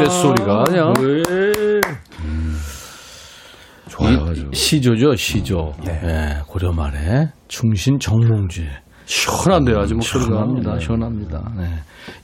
쇳소리가 0.06 0.64
그냥. 0.64 0.94
좋아요. 3.90 4.32
이 4.52 4.56
시조죠, 4.56 5.16
시조. 5.16 5.76
예, 5.88 6.38
고려 6.48 6.72
말에 6.72 7.30
충신 7.48 8.00
정몽주의. 8.00 8.68
시원한데요, 9.06 9.80
아주 9.80 9.96
목소리가. 9.96 10.30
시원합니다, 10.32 10.80
시원합니다. 10.80 11.52
네. 11.58 11.70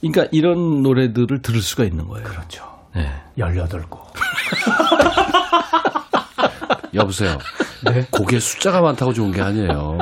그러니까 0.00 0.26
이런 0.32 0.82
노래들을 0.82 1.42
들을 1.42 1.60
수가 1.60 1.84
있는 1.84 2.06
거예요. 2.08 2.24
그렇죠. 2.26 2.64
네. 2.94 3.06
18곡. 3.38 3.98
여보세요. 6.94 7.36
네. 7.84 8.06
곡에 8.10 8.40
숫자가 8.40 8.80
많다고 8.80 9.12
좋은 9.12 9.30
게 9.30 9.42
아니에요. 9.42 9.98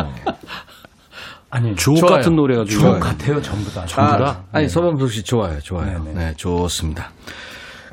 아니, 1.51 1.74
주옥 1.74 1.99
좋아요. 1.99 2.14
같은 2.16 2.37
노래가 2.37 2.64
주옥 2.64 2.81
좋아요. 2.83 3.01
같아요, 3.01 3.43
전부 3.43 3.72
다. 3.72 3.85
전부 3.87 4.24
다? 4.24 4.45
아, 4.53 4.59
아니 4.59 4.68
서범석 4.68 5.11
씨 5.11 5.22
좋아요, 5.24 5.59
좋아요. 5.61 6.03
네네. 6.05 6.14
네, 6.14 6.33
좋습니다. 6.37 7.11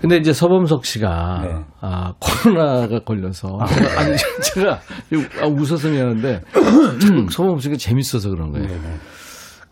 근데 0.03 0.17
이제 0.17 0.33
서범석 0.33 0.83
씨가 0.83 1.41
네. 1.43 1.63
아 1.79 2.11
코로나가 2.19 2.99
걸려서 3.05 3.57
제가, 3.65 3.87
아니 4.01 4.17
제가 4.53 4.79
아, 5.41 5.47
웃어서 5.47 5.87
미안한데 5.87 6.41
참 6.99 7.27
서범석 7.29 7.61
씨가 7.61 7.75
재밌어서 7.77 8.29
그런 8.29 8.51
거예요. 8.51 8.67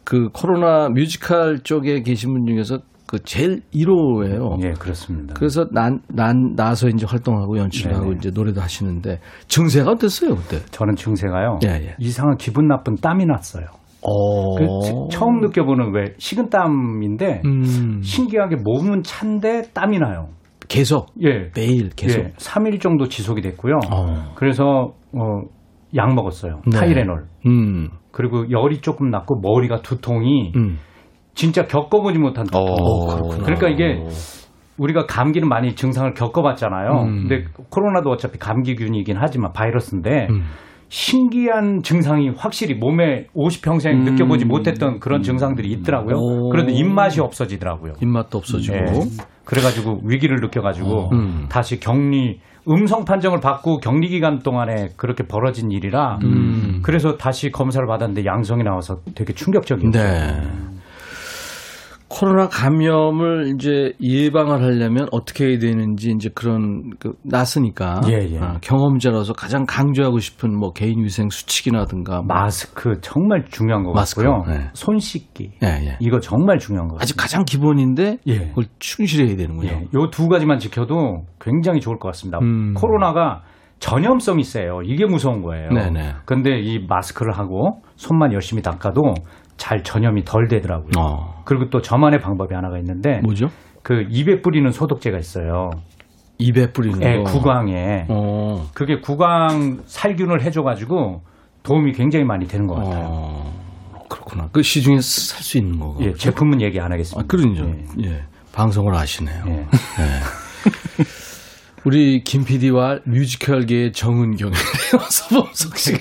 그 0.06 0.30
코로나 0.32 0.88
뮤지컬 0.88 1.60
쪽에 1.60 2.02
계신 2.02 2.32
분 2.32 2.46
중에서 2.46 2.80
그 3.08 3.20
제일 3.26 3.62
1호예요. 3.74 4.64
예, 4.64 4.72
그렇습니다. 4.72 5.34
그래서 5.34 5.66
난, 5.70 6.00
난, 6.08 6.56
나서 6.56 6.88
이제 6.88 7.06
활동하고 7.06 7.58
연출을 7.58 7.94
하고 7.94 8.06
네네. 8.06 8.18
이제 8.20 8.32
노래도 8.34 8.62
하시는데 8.62 9.20
증세가 9.50 9.92
어땠어요, 9.92 10.36
그때? 10.36 10.60
저는 10.72 10.96
증세가요. 10.96 11.60
예, 11.66 11.72
예. 11.88 11.96
이상한 12.00 12.38
기분 12.38 12.70
나쁜 12.70 12.96
땀이 12.96 13.26
났어요. 13.26 13.66
어. 14.04 14.56
그 14.56 14.66
치- 14.84 14.94
처음 15.18 15.40
느껴보는 15.42 15.94
왜 15.94 16.14
식은땀인데 16.18 17.42
음, 17.46 18.02
신기하게 18.02 18.58
몸은 18.64 19.04
찬데 19.04 19.72
땀이 19.74 20.00
나요. 20.00 20.30
계속, 20.68 21.08
예. 21.22 21.52
매일 21.56 21.90
계속. 21.90 22.20
예. 22.20 22.30
3일 22.38 22.80
정도 22.82 23.08
지속이 23.08 23.42
됐고요. 23.42 23.80
어. 23.92 24.32
그래서 24.36 24.94
어, 25.14 25.42
약 25.96 26.14
먹었어요. 26.16 26.62
네. 26.66 26.78
타이레놀. 26.78 27.26
음, 27.46 27.90
그리고 28.12 28.50
열이 28.50 28.80
조금 28.82 29.10
났고 29.10 29.40
머리가 29.42 29.82
두통이 29.82 30.54
음. 30.56 30.78
진짜 31.34 31.66
겪어보지 31.66 32.20
못한 32.20 32.46
두통. 32.46 32.62
어, 32.62 33.18
그러니까 33.44 33.68
이게 33.70 34.02
우리가 34.78 35.06
감기는 35.06 35.48
많이 35.48 35.76
증상을 35.76 36.14
겪어봤잖아요. 36.14 36.92
음. 37.04 37.28
근데 37.28 37.46
코로나도 37.70 38.10
어차피 38.10 38.40
감기균이긴 38.40 39.18
하지만 39.20 39.52
바이러스인데 39.54 40.28
음. 40.30 40.44
신기한 40.92 41.84
증상이 41.84 42.32
확실히 42.36 42.76
몸에 42.76 43.28
50평생 43.34 43.92
음. 43.92 44.04
느껴보지 44.04 44.44
못했던 44.44 45.00
그런 45.00 45.22
증상들이 45.22 45.72
있더라고요. 45.72 46.18
오. 46.18 46.50
그런데 46.50 46.74
입맛이 46.74 47.22
없어지더라고요. 47.22 47.94
입맛도 48.02 48.38
없어지고. 48.38 48.76
예. 48.76 48.86
그래가지고 49.46 50.02
위기를 50.04 50.42
느껴가지고 50.42 51.12
음. 51.14 51.46
다시 51.50 51.80
격리 51.80 52.42
음성 52.68 53.06
판정을 53.06 53.40
받고 53.40 53.78
격리 53.78 54.10
기간 54.10 54.40
동안에 54.40 54.90
그렇게 54.98 55.24
벌어진 55.24 55.72
일이라 55.72 56.20
음. 56.24 56.82
그래서 56.84 57.16
다시 57.16 57.52
검사를 57.52 57.88
받았는데 57.88 58.26
양성이 58.26 58.64
나와서 58.64 58.98
되게 59.16 59.32
충격적이었어요. 59.34 59.92
네. 59.92 60.42
코로나 62.12 62.50
감염을 62.50 63.54
이제 63.56 63.94
예방을 64.02 64.62
하려면 64.62 65.08
어떻게 65.14 65.46
해야 65.46 65.60
되는지 65.60 66.12
이제 66.12 66.30
그런 66.36 66.92
그 67.00 67.14
났으니까 67.24 68.02
예, 68.10 68.28
예. 68.34 68.38
아, 68.38 68.58
경험자로서 68.62 69.32
가장 69.32 69.66
강조하고 69.66 70.20
싶은 70.20 70.54
뭐 70.54 70.74
개인 70.74 71.02
위생 71.06 71.30
수칙이라든가 71.30 72.18
뭐 72.18 72.26
마스크 72.28 73.00
정말 73.00 73.46
중요한 73.50 73.84
것 73.84 73.94
마스크, 73.94 74.24
같고요. 74.24 74.54
네. 74.54 74.70
손 74.74 75.00
씻기 75.00 75.52
예, 75.64 75.68
예. 75.68 75.98
이거 76.02 76.20
정말 76.20 76.60
중요한 76.60 76.90
것 76.90 77.02
아직 77.02 77.16
같아요. 77.16 77.24
가장 77.24 77.46
기본인데 77.46 78.18
예. 78.28 78.40
그걸 78.50 78.66
충실해야 78.80 79.38
되는군요. 79.38 79.72
예, 79.72 79.88
요두 79.96 80.28
가지만 80.28 80.60
지켜도 80.60 81.24
굉장히 81.40 81.80
좋을 81.80 81.98
것 81.98 82.10
같습니다. 82.10 82.40
음. 82.40 82.74
코로나가 82.74 83.44
전염성이 83.80 84.44
세요. 84.44 84.82
이게 84.86 85.06
무서운 85.06 85.42
거예요. 85.42 85.70
네네. 85.70 86.14
근데 86.26 86.60
이 86.60 86.86
마스크를 86.88 87.34
하고 87.36 87.82
손만 87.96 88.32
열심히 88.32 88.62
닦아도 88.62 89.16
잘 89.62 89.84
전염이 89.84 90.26
덜 90.26 90.48
되더라고요. 90.48 90.90
어. 90.98 91.44
그리고 91.46 91.70
또 91.70 91.84
저만의 91.84 92.20
방법이 92.20 92.56
하나가 92.56 92.80
있는데 92.80 93.20
뭐죠? 93.20 93.52
그 93.84 94.08
입에 94.10 94.42
뿌리는 94.42 94.70
소독제가 94.72 95.20
있어요. 95.20 95.70
입에 96.40 96.74
뿌리는 96.74 97.00
예, 97.04 97.18
거. 97.18 97.26
구강에 97.26 98.08
어. 98.10 98.68
그게 98.74 99.00
구강 99.00 99.84
살균을 99.86 100.42
해줘가지고 100.42 101.22
도움이 101.62 101.94
굉장히 101.94 102.26
많이 102.26 102.48
되는 102.48 102.66
것 102.66 102.74
같아요. 102.74 103.06
어. 103.08 104.06
그렇구나. 104.10 104.50
그 104.52 104.64
시중에 104.64 104.96
살 104.96 105.44
수 105.44 105.60
있는 105.60 105.80
거고. 105.80 106.04
예, 106.04 106.16
제품은 106.16 106.60
얘기 106.62 106.80
안 106.80 106.92
아, 106.92 106.96
하겠습니다. 106.96 107.28
그러죠. 107.28 107.72
예. 108.00 108.04
예. 108.10 108.24
방송을 108.54 108.96
아시네요. 108.96 109.44
예. 109.48 109.68
우리 111.86 112.24
김 112.24 112.46
PD와 112.46 113.02
뮤지컬계의 113.06 113.94
정은경이에요. 113.94 114.58
서범석 115.08 115.78
씨가. 115.78 116.00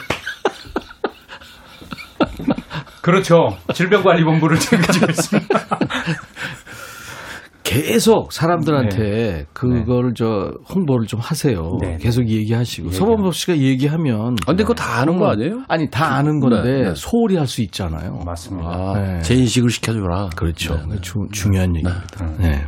그렇죠. 3.03 3.57
질병관리본부를 3.73 4.59
제가 4.59 4.93
지고 4.93 5.07
있습니다. 5.11 5.59
계속 7.63 8.33
사람들한테 8.33 9.47
그거를 9.53 10.13
저 10.15 10.51
홍보를 10.75 11.07
좀 11.07 11.21
하세요. 11.21 11.79
네. 11.81 11.99
계속 12.01 12.27
얘기하시고 12.29 12.91
서범석 12.91 13.33
씨가 13.33 13.59
얘기하면 13.59 14.33
아, 14.43 14.47
근데 14.47 14.65
그거 14.65 14.75
다 14.75 14.99
아는 15.01 15.19
거 15.19 15.29
아니에요? 15.29 15.63
아니 15.69 15.89
다 15.89 16.15
아는 16.17 16.41
건데 16.41 16.63
네, 16.63 16.83
네. 16.89 16.95
소홀히 16.97 17.37
할 17.37 17.47
수 17.47 17.63
있잖아요. 17.63 18.23
맞습니다. 18.27 18.69
아, 18.69 18.99
네. 18.99 19.21
재인식을 19.21 19.71
시켜줘라. 19.71 20.31
그렇죠. 20.37 20.75
네, 20.75 20.83
네. 20.97 21.01
주, 21.01 21.15
중요한 21.31 21.77
얘기입니다. 21.77 22.03
네. 22.39 22.65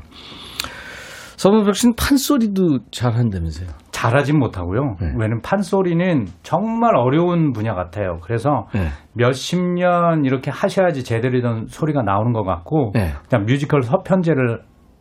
서범석 1.36 1.74
씨는 1.74 1.94
판소리도 1.96 2.78
잘 2.92 3.14
한다면서요. 3.14 3.68
잘하진 4.02 4.38
못하고요. 4.38 4.96
네. 5.00 5.06
왜냐면 5.16 5.40
판소리는 5.42 6.26
정말 6.42 6.96
어려운 6.96 7.52
분야 7.52 7.74
같아요. 7.74 8.18
그래서 8.22 8.66
네. 8.74 8.88
몇십 9.14 9.60
년 9.60 10.24
이렇게 10.24 10.50
하셔야지 10.50 11.04
제대로 11.04 11.40
된 11.40 11.66
소리가 11.68 12.02
나오는 12.02 12.32
것 12.32 12.44
같고 12.44 12.92
네. 12.94 13.12
그냥 13.28 13.46
뮤지컬 13.46 13.82
서편제를 13.82 14.60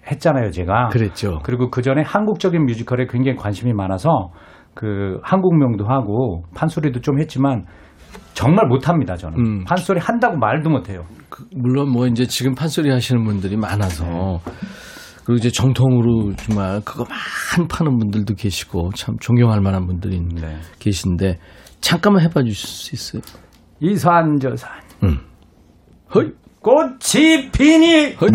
했잖아요, 0.10 0.52
제가. 0.52 0.89
그랬죠. 0.89 1.39
그리고 1.43 1.70
그 1.70 1.82
전에 1.82 2.02
한국적인 2.02 2.66
뮤지컬에 2.66 3.06
굉장히 3.08 3.38
관심이 3.38 3.74
많아서 3.74 4.30
그 4.74 5.20
한국명도 5.24 5.86
하고 5.86 6.43
판소리도 6.56 7.02
좀 7.02 7.20
했지만 7.20 7.64
정말 8.34 8.68
못합니다, 8.68 9.16
저는. 9.16 9.38
음. 9.38 9.64
판소리 9.66 9.99
한다고 9.99 10.38
말도 10.38 10.70
못해요. 10.70 11.04
그, 11.30 11.45
물론 11.56 11.91
뭐 11.91 12.08
이제 12.08 12.26
지금 12.26 12.56
판소리 12.56 12.89
하시는 12.89 13.24
분들이 13.24 13.58
많아서 13.58 14.39
그리고 15.32 15.36
이제 15.38 15.50
정통으로 15.50 16.34
정말 16.36 16.82
그거 16.84 17.06
많이 17.06 17.66
파는 17.70 17.98
분들도 18.00 18.34
계시고 18.36 18.90
참 18.98 19.16
존경할 19.22 19.62
만한 19.62 19.88
분들이 19.88 20.20
네. 20.20 20.58
계신데 20.80 21.38
잠깐만 21.80 22.24
해봐 22.24 22.44
주실 22.44 22.68
수 22.68 22.96
있어요? 22.96 23.22
이산 23.80 24.40
저산 24.42 24.70
음. 25.04 25.20
헐, 26.14 26.36
꽃이 26.60 27.50
피니 27.54 28.16
헐. 28.16 28.30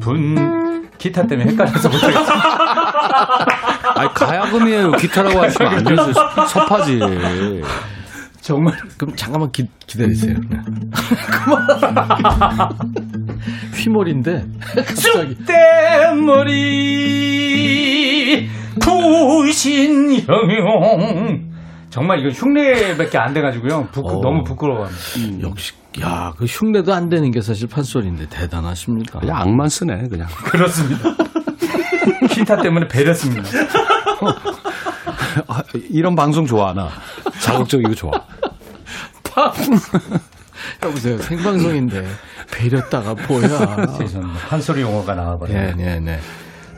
분 0.00 0.88
기타 0.96 1.26
때문에 1.26 1.50
헷갈려서 1.50 1.88
못하겠어요. 1.88 2.24
아니, 3.96 4.14
가야금이에요. 4.14 4.92
기타라고 4.92 5.40
하시면 5.42 5.74
안 5.74 5.84
되죠. 5.84 6.12
섭하지. 6.46 7.00
정말 8.40 8.74
그럼 8.96 9.16
잠깐만 9.16 9.50
기, 9.50 9.66
기다리세요. 9.86 10.34
네. 10.50 10.58
휘몰인데 13.74 14.44
갑자기 14.74 15.34
쑥대머리 16.94 18.48
구신형용 20.24 21.52
정말 21.90 22.18
이거 22.20 22.28
흉내밖에 22.30 23.18
안 23.18 23.32
돼가지고요. 23.34 23.86
부끄- 23.92 24.16
어. 24.16 24.20
너무 24.20 24.42
부끄러워합니다. 24.42 25.48
역시 25.48 25.72
야, 26.00 26.32
그 26.36 26.44
흉내도 26.44 26.92
안 26.92 27.08
되는 27.08 27.30
게 27.30 27.40
사실 27.40 27.68
판소리인데 27.68 28.26
대단하십니다. 28.28 29.20
그냥 29.20 29.36
악만 29.40 29.68
쓰네 29.68 30.08
그냥. 30.08 30.26
그렇습니다. 30.50 31.10
기타 32.30 32.56
때문에 32.56 32.88
배렸습니다. 32.88 33.48
아, 35.46 35.62
이런 35.90 36.16
방송 36.16 36.46
좋아하나? 36.46 36.88
자극적이고 37.40 37.94
좋아. 37.94 38.10
여보세요. 40.84 41.18
생방송인데 41.18 42.04
배렸다가 42.52 43.14
뭐야. 43.28 43.86
죄송합니다. 43.98 44.40
한소리 44.48 44.82
용어가 44.82 45.14
나와버려요. 45.14 45.74
네, 45.76 45.84
네, 45.84 46.00
네. 46.00 46.18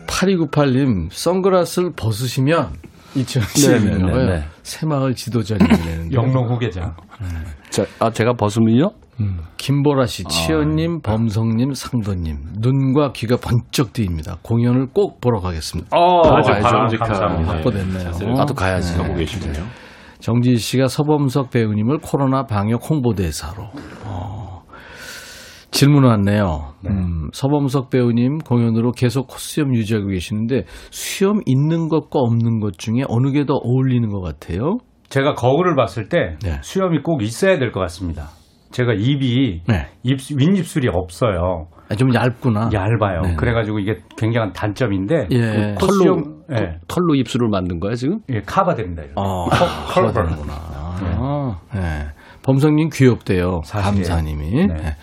8298님, 0.07 1.09
선글라스를 1.11 1.93
벗으시면 1.97 2.71
이치현 3.15 3.45
씨의 3.47 3.81
네, 3.81 3.91
네. 3.99 3.99
네, 4.05 4.27
네. 4.27 4.45
새마을 4.63 5.15
지도자님이 5.15 5.69
되는데. 5.69 6.15
영롱 6.17 6.49
후계자. 6.53 6.95
자, 7.71 7.85
아 7.99 8.11
제가 8.11 8.35
벗으면요? 8.35 8.91
김보라 9.57 10.05
씨, 10.07 10.25
치현님, 10.25 11.01
범성님, 11.01 11.73
상도님. 11.73 12.37
눈과 12.59 13.13
귀가 13.13 13.37
번쩍 13.37 13.95
뜨입니다. 13.95 14.37
공연을 14.43 14.89
꼭 14.93 15.21
보러 15.23 15.41
가겠습니다. 15.41 15.89
어, 15.97 16.37
아주 16.37 16.51
아주 16.53 16.63
바람직한 16.63 17.09
감사합니다. 17.09 17.51
네, 17.51 17.57
확보됐네요. 17.57 17.99
자세를 18.13 18.35
나도 18.35 18.55
가야지. 18.55 18.99
하고 18.99 19.15
계시군요. 19.15 19.65
정지희 20.21 20.57
씨가 20.57 20.89
서범석 20.89 21.51
배우님을 21.51 21.99
코로나 21.99 22.45
방역 22.45 22.89
홍보대사로. 22.91 23.65
어. 24.05 24.63
질문 25.71 26.05
왔네요. 26.05 26.73
음, 26.87 27.29
서범석 27.33 27.91
배우님 27.91 28.39
공연으로 28.39 28.93
계속 28.93 29.27
코수염 29.27 29.75
유지하고 29.75 30.07
계시는데 30.09 30.65
수염 30.91 31.41
있는 31.45 31.89
것과 31.89 32.19
없는 32.21 32.61
것 32.61 32.79
중에 32.79 33.03
어느 33.09 33.31
게 33.33 33.45
더 33.45 33.55
어울리는 33.55 34.09
것 34.09 34.21
같아요? 34.23 34.79
제가 35.11 35.35
거울을 35.35 35.77
봤을 35.77 36.09
때 36.09 36.37
네. 36.43 36.59
수염이 36.63 37.03
꼭 37.03 37.23
있어야 37.23 37.59
될 37.59 37.73
것 37.73 37.81
같습니다. 37.81 38.31
제가 38.73 38.93
입이 38.95 39.63
네. 39.69 39.87
입, 40.03 40.19
윗입술이 40.35 40.89
없어요. 40.93 41.69
아, 41.89 41.95
좀 41.95 42.13
얇구나. 42.15 42.71
얇아요. 42.73 43.21
네. 43.23 43.35
그래가지고 43.37 43.79
이게 43.79 43.99
굉장한 44.17 44.53
단점인데 44.53 45.29
예. 45.31 45.75
그 45.79 45.87
코수염 45.87 46.37
예, 46.53 46.79
털로 46.89 47.15
입술을 47.17 47.49
만든 47.49 47.79
거야 47.81 47.95
지금? 47.95 48.21
예, 48.31 48.41
카바됩니다. 48.41 49.03
어, 49.17 49.47
컬- 49.93 50.13
그러는구나 50.13 50.53
아, 50.55 51.57
네. 51.75 52.07
범성님 52.43 52.91
귀엽대요. 52.93 53.61
감사님이. 53.69 54.67
네. 54.67 54.75
네. 54.75 54.97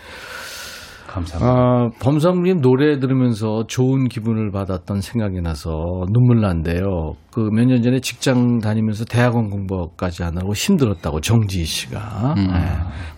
감사합니다. 1.06 1.48
아, 1.48 1.88
범성님 2.02 2.60
노래 2.60 2.98
들으면서 2.98 3.64
좋은 3.68 4.08
기분을 4.08 4.50
받았던 4.50 5.00
생각이 5.00 5.40
나서 5.42 5.70
눈물 6.12 6.40
난대요. 6.40 7.12
그 7.30 7.50
몇 7.52 7.66
년 7.68 7.82
전에 7.82 8.00
직장 8.00 8.58
다니면서 8.58 9.04
대학원 9.04 9.48
공부까지 9.48 10.24
안 10.24 10.36
하고 10.36 10.52
힘들었다고 10.54 11.20
정지희 11.20 11.64
씨가. 11.64 12.34
네. 12.36 12.42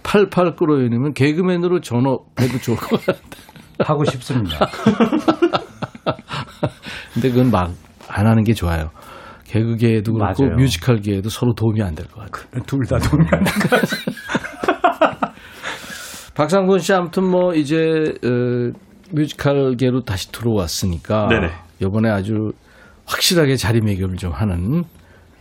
팔팔 0.03 0.57
끓어이면 0.57 1.15
개그맨으로 1.15 1.81
전업해도 1.81 2.59
좋을 2.63 2.77
것 2.77 3.05
같아. 3.07 3.21
하고 3.81 4.05
싶습니다. 4.05 4.67
근데 7.15 7.31
그건 7.31 7.51
막 7.51 7.71
안 8.09 8.27
하는 8.27 8.45
게 8.45 8.55
좋아요. 8.55 8.91
개그계에도 9.45 10.13
그렇고 10.13 10.45
맞아요. 10.45 10.57
뮤지컬계에도 10.57 11.29
서로 11.29 11.53
도움이 11.55 11.83
안 11.83 11.95
될 11.95 12.07
것 12.07 12.31
같아요. 12.31 12.63
둘다 12.67 12.99
동의하는 12.99 13.45
박상돈 16.35 16.79
씨 16.79 16.93
아무튼 16.93 17.25
뭐 17.29 17.55
이제 17.55 18.15
어, 18.25 18.71
뮤지컬계로 19.13 20.03
다시 20.03 20.31
들어왔으니까 20.33 21.29
네네. 21.29 21.51
이번에 21.81 22.11
아주 22.11 22.53
확실하게 23.07 23.57
자리매김을 23.57 24.17
좀 24.17 24.33
하는 24.33 24.85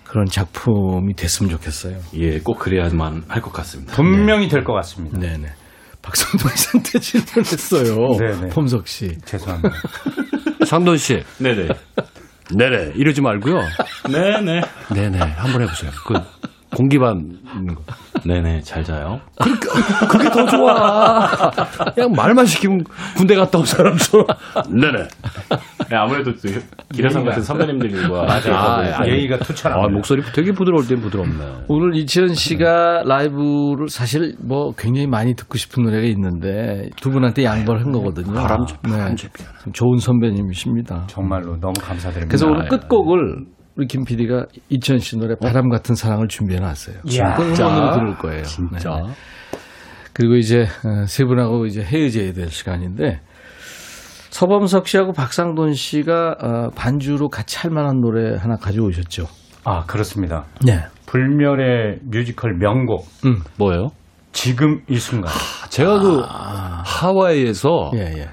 그런 0.04 0.26
작품이 0.26 1.14
됐으면 1.16 1.50
좋겠어요. 1.52 1.98
예, 2.16 2.40
꼭 2.40 2.60
그래야만 2.60 3.24
할 3.28 3.42
것 3.42 3.52
같습니다. 3.54 3.94
분명히 3.96 4.48
될 4.48 4.64
것 4.64 4.74
같습니다. 4.74 5.18
네네. 5.20 5.48
박상돈 6.06 6.52
씨한테 6.56 7.00
질문했어요. 7.02 8.18
네네. 8.20 8.50
범석 8.50 8.88
씨. 8.88 9.18
죄송합니다. 9.26 9.76
상돈 10.66 10.98
씨. 10.98 11.24
네네. 11.40 11.68
네네. 12.56 12.92
이러지 12.96 13.22
말고요. 13.22 13.60
네네. 14.12 14.62
네네. 14.94 15.18
한번 15.18 15.64
해보세요. 15.64 15.92
그 16.06 16.14
공기반 16.76 17.40
있는 17.56 17.74
거. 17.76 17.82
네네. 18.26 18.62
잘 18.62 18.84
자요. 18.84 19.20
그게 20.10 20.30
더 20.30 20.46
좋아. 20.46 21.28
그냥 21.96 22.12
말만 22.12 22.46
시키면 22.46 22.84
군대 23.18 23.36
갔다 23.36 23.58
온 23.60 23.66
사람처럼. 23.66 24.28
네네. 24.70 25.08
네, 25.90 25.98
아무래도 25.98 26.32
또 26.34 26.40
기라상 26.94 27.24
같은 27.24 27.42
선배님들과 27.42 28.22
아, 28.52 28.80
아, 28.80 29.08
예의가 29.08 29.38
투철합니다. 29.40 29.88
아, 29.88 29.90
목소리 29.92 30.22
되게 30.34 30.52
부드러울 30.52 30.88
땐 30.88 31.00
부드럽네. 31.00 31.66
오늘 31.68 31.96
이치현 31.96 32.34
씨가 32.34 33.04
라이브를 33.06 33.88
사실 33.90 34.36
뭐 34.40 34.74
굉장히 34.78 35.08
많이 35.08 35.36
듣고 35.36 35.58
싶은 35.58 35.84
노래가 35.84 36.06
있는데 36.08 36.90
두 36.98 37.10
분한테 37.10 37.44
양보를 37.44 37.82
한 37.82 37.92
거거든요. 37.92 38.34
바람잡이, 38.34 38.80
네. 38.84 38.98
바람잡이야. 38.98 39.48
참 39.64 39.74
좋은 39.74 39.98
선배님이십니다. 39.98 41.06
정말로 41.08 41.58
너무 41.60 41.74
감사드립니다. 41.80 42.28
그래서 42.28 42.48
오늘 42.48 42.66
아, 42.66 42.68
끝곡을 42.68 43.46
우리 43.78 43.88
김 43.88 44.06
PD가 44.06 44.46
이천 44.70 45.00
씨 45.00 45.18
노래 45.18 45.36
바람 45.36 45.70
같은 45.70 45.96
사랑을 45.96 46.28
준비해 46.28 46.60
놨어요. 46.60 46.98
이야. 47.10 47.34
그건 47.36 47.54
음원으로 47.54 47.94
들을 47.94 48.16
거예요. 48.18 48.44
진짜. 48.44 48.90
네. 49.06 49.12
그리고 50.14 50.36
이제 50.36 50.62
어, 50.62 51.06
세 51.08 51.26
분하고 51.26 51.66
이제 51.66 51.82
헤어져야 51.84 52.32
될 52.32 52.48
시간인데 52.48 53.20
서범석 54.36 54.90
씨하고 54.90 55.14
박상돈 55.14 55.76
씨가 55.76 56.36
어, 56.42 56.70
반주로 56.76 57.30
같이 57.30 57.58
할 57.58 57.72
만한 57.72 58.02
노래 58.02 58.36
하나 58.36 58.58
가져오셨죠. 58.58 59.28
아 59.64 59.86
그렇습니다. 59.86 60.44
네. 60.66 60.84
불멸의 61.06 62.00
뮤지컬 62.04 62.58
명곡 62.58 63.08
음. 63.26 63.40
뭐예요? 63.58 63.92
지금 64.34 64.82
이 64.90 64.98
순간. 64.98 65.32
제가 65.70 66.00
그 66.02 66.22
하와이에서 66.28 67.92
예, 67.96 68.00
예. 68.00 68.30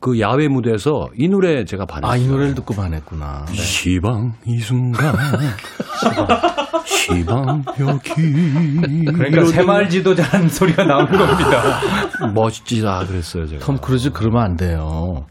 그 0.00 0.20
야외 0.20 0.46
무대에서 0.48 1.08
이 1.16 1.28
노래 1.28 1.64
제가 1.64 1.84
반했어요. 1.84 2.12
아, 2.12 2.16
이 2.16 2.26
노래를 2.28 2.54
듣고 2.54 2.74
반했구나. 2.74 3.46
네. 3.48 3.54
시방 3.54 4.34
이 4.46 4.58
순간 4.58 5.12
시방 6.86 7.64
여기 7.80 9.02
그러니까 9.12 9.44
새마을 9.46 9.88
지도자라는 9.88 10.48
소리가 10.48 10.84
나오는 10.84 11.10
겁니다. 11.10 11.80
멋지다 12.32 13.06
그랬어요 13.06 13.46
제가. 13.46 13.64
톰 13.64 13.76
크루즈 13.78 14.10
그러면 14.12 14.42
안 14.42 14.56
돼요. 14.56 15.26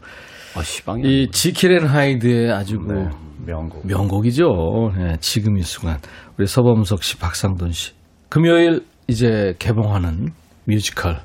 아 0.55 0.61
시방이 0.63 1.01
이 1.05 1.32
지킬앤 1.32 1.86
하이드의 1.86 2.51
아주 2.51 2.80
그 2.80 3.09
명곡. 3.45 3.88
명곡이죠. 3.88 4.91
네, 4.97 5.15
지금 5.22 5.57
이 5.57 5.61
순간 5.61 5.99
우리 6.38 6.45
서범석 6.47 7.03
씨, 7.03 7.18
박상돈 7.18 7.72
씨 7.72 7.93
금요일 8.28 8.84
이제 9.07 9.53
개봉하는 9.59 10.34
뮤지컬 10.65 11.22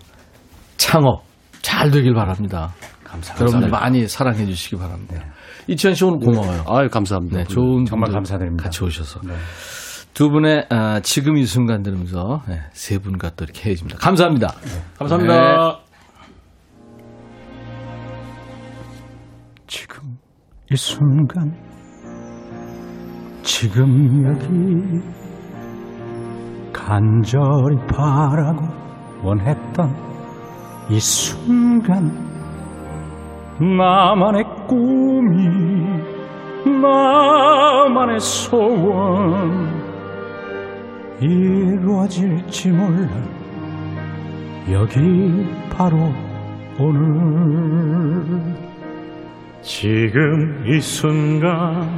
창업 0.76 1.24
잘 1.62 1.90
되길 1.90 2.14
바랍니다. 2.14 2.72
감사합니다. 3.12 3.40
여러분들 3.40 3.68
많이 3.68 4.08
사랑해 4.08 4.46
주시기 4.46 4.76
바랍니다. 4.76 5.22
이치현 5.68 5.94
씨 5.94 6.04
오늘 6.04 6.18
고마워요. 6.18 6.64
아유 6.66 6.88
감사합니다. 6.88 7.38
네, 7.38 7.44
좋은 7.44 7.84
정말 7.84 8.10
감사드립니다. 8.10 8.64
같이 8.64 8.82
오셔서 8.82 9.20
네. 9.24 9.34
두 10.14 10.30
분의 10.30 10.66
아, 10.70 11.00
지금 11.00 11.36
이 11.36 11.44
순간 11.44 11.82
들으면서 11.82 12.42
네, 12.48 12.60
세 12.72 12.98
분과 12.98 13.30
또 13.36 13.44
이렇게 13.44 13.68
헤어집니다. 13.70 13.98
감사합니다. 13.98 14.54
감사합니다. 14.98 15.78
지금 19.66 20.18
이 20.70 20.76
순간 20.76 21.54
지금 23.42 24.24
여기 24.24 25.02
간절히 26.72 27.76
바라고 27.88 28.66
원했던 29.22 29.94
이 30.90 30.98
순간 30.98 32.31
나만의 33.58 34.44
꿈이 34.66 35.48
나만의 36.64 38.20
소원. 38.20 39.82
이루어질지 41.20 42.70
몰라. 42.70 43.08
여기 44.70 45.46
바로 45.70 46.12
오늘. 46.78 48.56
지금 49.62 50.64
이 50.66 50.80
순간 50.80 51.88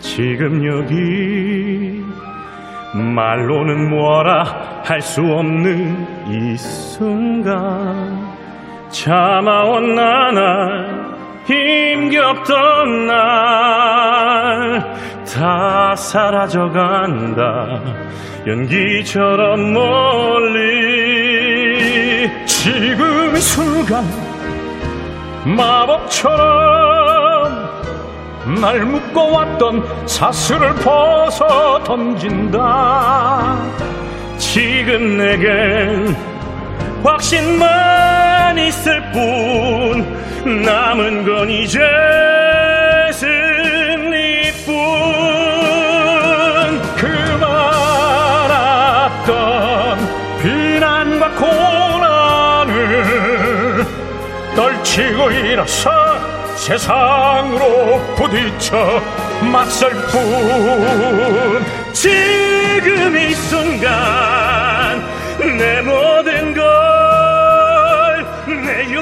지금 0.00 0.64
여기. 0.66 2.02
말로는 2.94 3.90
뭐라 3.90 4.44
할 4.84 5.00
수 5.02 5.20
없는 5.22 6.06
이 6.30 6.56
순간 6.56 8.33
참아온 8.94 9.94
나날 9.94 11.14
힘겹던 11.46 13.06
날 13.06 14.24
다 15.34 15.96
사라져간다. 15.96 17.80
연기처럼 18.46 19.72
멀리 19.72 20.70
지금 22.46 23.34
이 23.34 23.40
순간 23.40 24.04
마법처럼 25.44 26.32
날 28.60 28.84
묶어왔던 28.84 30.06
사슬을 30.06 30.72
벗어 30.76 31.82
던진다. 31.82 33.58
지금 34.38 35.18
내겐 35.18 36.14
확신만 37.02 38.03
있을 38.58 39.02
뿐 39.12 40.62
남은 40.62 41.24
건 41.24 41.50
이제 41.50 41.78
승리뿐. 43.12 44.74
그 46.96 47.06
많았던 48.20 49.28
비난과 50.42 51.30
고난을 51.30 52.74
떨치고 54.54 55.30
일어서 55.30 55.90
세상으로 56.56 58.00
부딪혀 58.16 59.02
맞설 59.52 59.90
뿐. 60.10 61.64
지금 61.92 63.16
이 63.16 63.34
순간 63.34 65.02
내 65.58 65.80
모든 65.82 66.43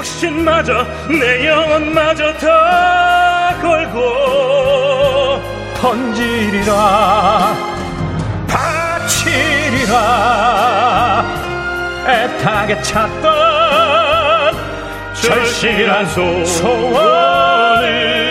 육신마저 0.02 0.84
내 1.08 1.46
영혼마저 1.46 2.32
다 2.34 3.56
걸고 3.62 5.40
던지리라 5.74 7.54
바치리라 8.48 9.94
애타게 12.08 12.82
찾던 12.82 14.56
절실한 15.14 16.06
소원을 16.46 18.21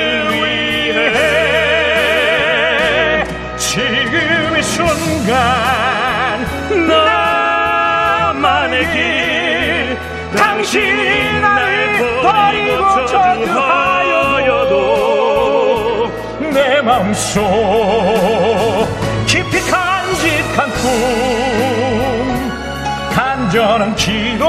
마음속 17.12 18.88
깊이 19.28 19.60
간직한 19.70 20.72
꿈 20.72 22.50
간절한 23.12 23.96
기도 23.98 24.46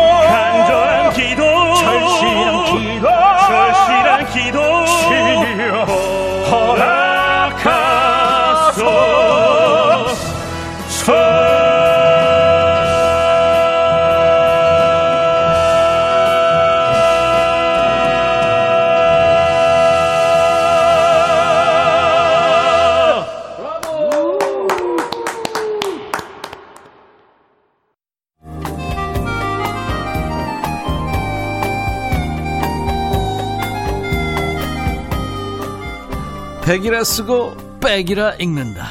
백이라 36.72 37.04
쓰고 37.04 37.54
백이라 37.80 38.36
읽는다. 38.40 38.86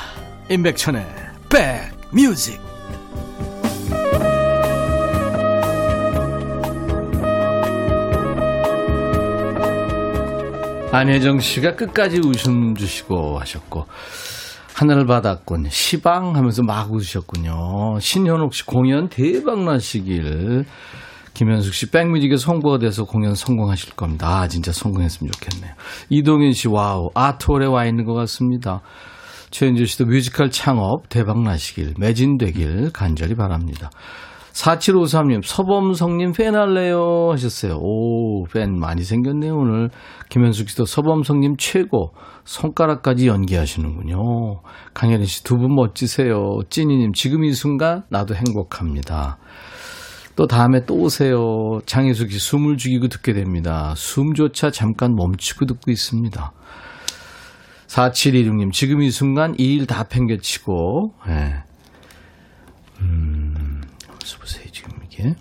임백천의 0.51 1.03
백뮤직. 1.49 2.61
안혜정 10.91 11.39
씨가 11.39 11.75
끝까지 11.75 12.19
웃음 12.23 12.75
주시고 12.75 13.39
하셨고 13.39 13.88
하늘 14.75 15.07
바다꾼 15.07 15.67
시방 15.71 16.36
하면서 16.36 16.61
막 16.61 16.93
웃으셨군요. 16.93 17.97
신현옥 17.99 18.53
씨 18.53 18.63
공연 18.67 19.09
대박 19.09 19.63
나시길. 19.63 20.65
김현숙 21.42 21.74
씨 21.74 21.89
백뮤직에서 21.89 22.52
홍보가 22.52 22.78
돼서 22.78 23.04
공연 23.04 23.34
성공하실 23.34 23.96
겁니다. 23.96 24.28
아 24.42 24.48
진짜 24.48 24.72
성공했으면 24.72 25.32
좋겠네요. 25.32 25.74
이동윤 26.10 26.54
씨 26.54 26.68
와우 26.68 27.10
아트홀에 27.16 27.66
와 27.66 27.88
있는 27.88 28.06
것 28.06 28.14
같습니다. 28.14 28.82
최현주 29.50 29.88
씨도 29.88 30.06
뮤지컬 30.06 30.52
창업 30.52 31.10
대박 31.10 31.42
나시길 31.42 31.96
매진되길 31.98 32.92
간절히 32.94 33.34
바랍니다. 33.34 33.89
4753님 34.54 35.42
서범석님 35.43 36.34
팬 36.34 36.54
할래요 36.54 37.30
하셨어요. 37.32 37.80
오 37.82 38.46
팬 38.54 38.78
많이 38.80 39.02
생겼네요 39.02 39.56
오늘. 39.56 39.89
김현숙 40.30 40.70
씨도 40.70 40.86
서범석님 40.86 41.55
최고 41.58 42.14
손가락까지 42.44 43.26
연기하시는군요. 43.28 44.62
강혜린 44.94 45.26
씨 45.26 45.45
두 45.45 45.57
분 45.58 45.74
멋지세요. 45.74 46.60
찐이님 46.70 47.14
지금 47.14 47.44
이 47.46 47.52
순간 47.54 48.04
나도 48.12 48.36
행복합니다. 48.36 49.39
또 50.42 50.48
다음에 50.48 50.84
또 50.88 50.96
오세요. 50.96 51.82
장혜숙 51.86 52.32
씨 52.32 52.39
숨을 52.39 52.78
죽이고 52.78 53.10
듣게 53.10 53.32
됩니다. 53.32 53.94
숨조차 53.96 54.72
잠깐 54.72 55.14
멈추고 55.14 55.68
듣고 55.68 55.92
있습니다. 55.92 56.52
4716님 57.86 58.72
지금 58.72 59.04
이 59.04 59.12
순간 59.12 59.54
이 59.60 59.76
일 59.76 59.86
다 59.86 60.04
팽개치고 60.06 61.14
예. 61.28 61.64
음, 63.02 63.82
어서 64.10 64.39
보세요 64.39 64.66
지금 64.72 64.94
이게 65.06 65.36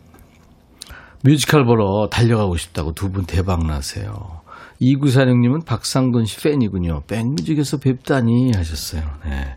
뮤지컬 1.25 1.65
보러 1.65 2.09
달려가고 2.11 2.59
싶다고 2.59 2.93
두 2.93 3.09
분 3.11 3.25
대박 3.25 3.65
나세요. 3.67 4.43
2946님은 4.83 5.65
박상돈 5.65 6.27
씨 6.27 6.43
팬이군요. 6.43 7.05
백뮤직에서 7.07 7.79
뵙다니 7.79 8.53
하셨어요. 8.55 9.01
네. 9.25 9.57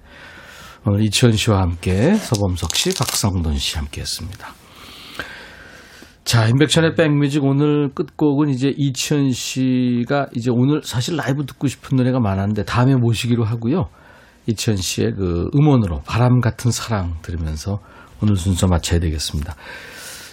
오늘 0.86 1.02
이치현 1.04 1.34
씨와 1.34 1.60
함께 1.60 2.16
서범석 2.16 2.78
씨, 2.78 2.94
박상돈 2.98 3.58
씨 3.58 3.78
함께 3.78 4.00
했습니다. 4.00 4.54
자, 6.34 6.48
인백션의 6.48 6.96
백뮤직 6.96 7.44
오늘 7.44 7.94
끝곡은 7.94 8.50
이제 8.50 8.74
이치현 8.76 9.34
씨가 9.34 10.30
이제 10.34 10.50
오늘 10.52 10.82
사실 10.84 11.16
라이브 11.16 11.46
듣고 11.46 11.68
싶은 11.68 11.96
노래가 11.96 12.20
많았는데 12.20 12.66
다음에 12.66 12.96
모시기로 12.96 13.44
하고요. 13.44 13.90
이치현 14.48 14.78
씨의 14.78 15.12
그 15.12 15.52
음원으로 15.54 16.02
바람 16.08 16.42
같은 16.42 16.72
사랑 16.72 17.18
들으면서 17.22 17.82
오늘 18.20 18.36
순서 18.36 18.66
마쳐야 18.66 19.00
되겠습니다. 19.00 19.54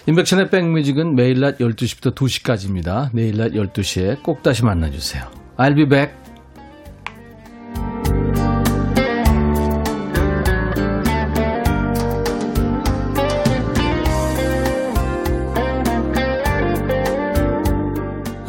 인백션의 0.06 0.48
백뮤직은 0.48 1.16
매일 1.16 1.38
낮 1.38 1.58
12시부터 1.58 2.14
2시까지입니다. 2.14 3.10
내일 3.12 3.36
낮 3.36 3.50
12시에 3.50 4.22
꼭 4.22 4.42
다시 4.42 4.64
만나주세요. 4.64 5.24
I'll 5.58 5.76
be 5.76 5.86
back. 5.86 6.19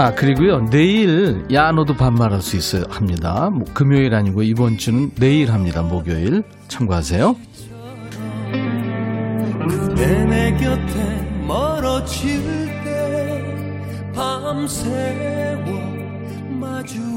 아, 0.01 0.15
그리고요, 0.15 0.67
내일, 0.71 1.45
야, 1.53 1.71
너도 1.71 1.95
반말할 1.95 2.41
수 2.41 2.57
있어요. 2.57 2.85
합니다. 2.89 3.51
뭐, 3.51 3.67
금요일 3.71 4.15
아니고 4.15 4.41
이번 4.41 4.79
주는 4.79 5.11
내일 5.13 5.51
합니다. 5.51 5.83
목요일. 5.83 6.41
참고하세요. 6.67 7.35
멀어질 11.45 12.41
때 12.83 14.11
밤새워 14.15 15.65
마주 16.59 17.10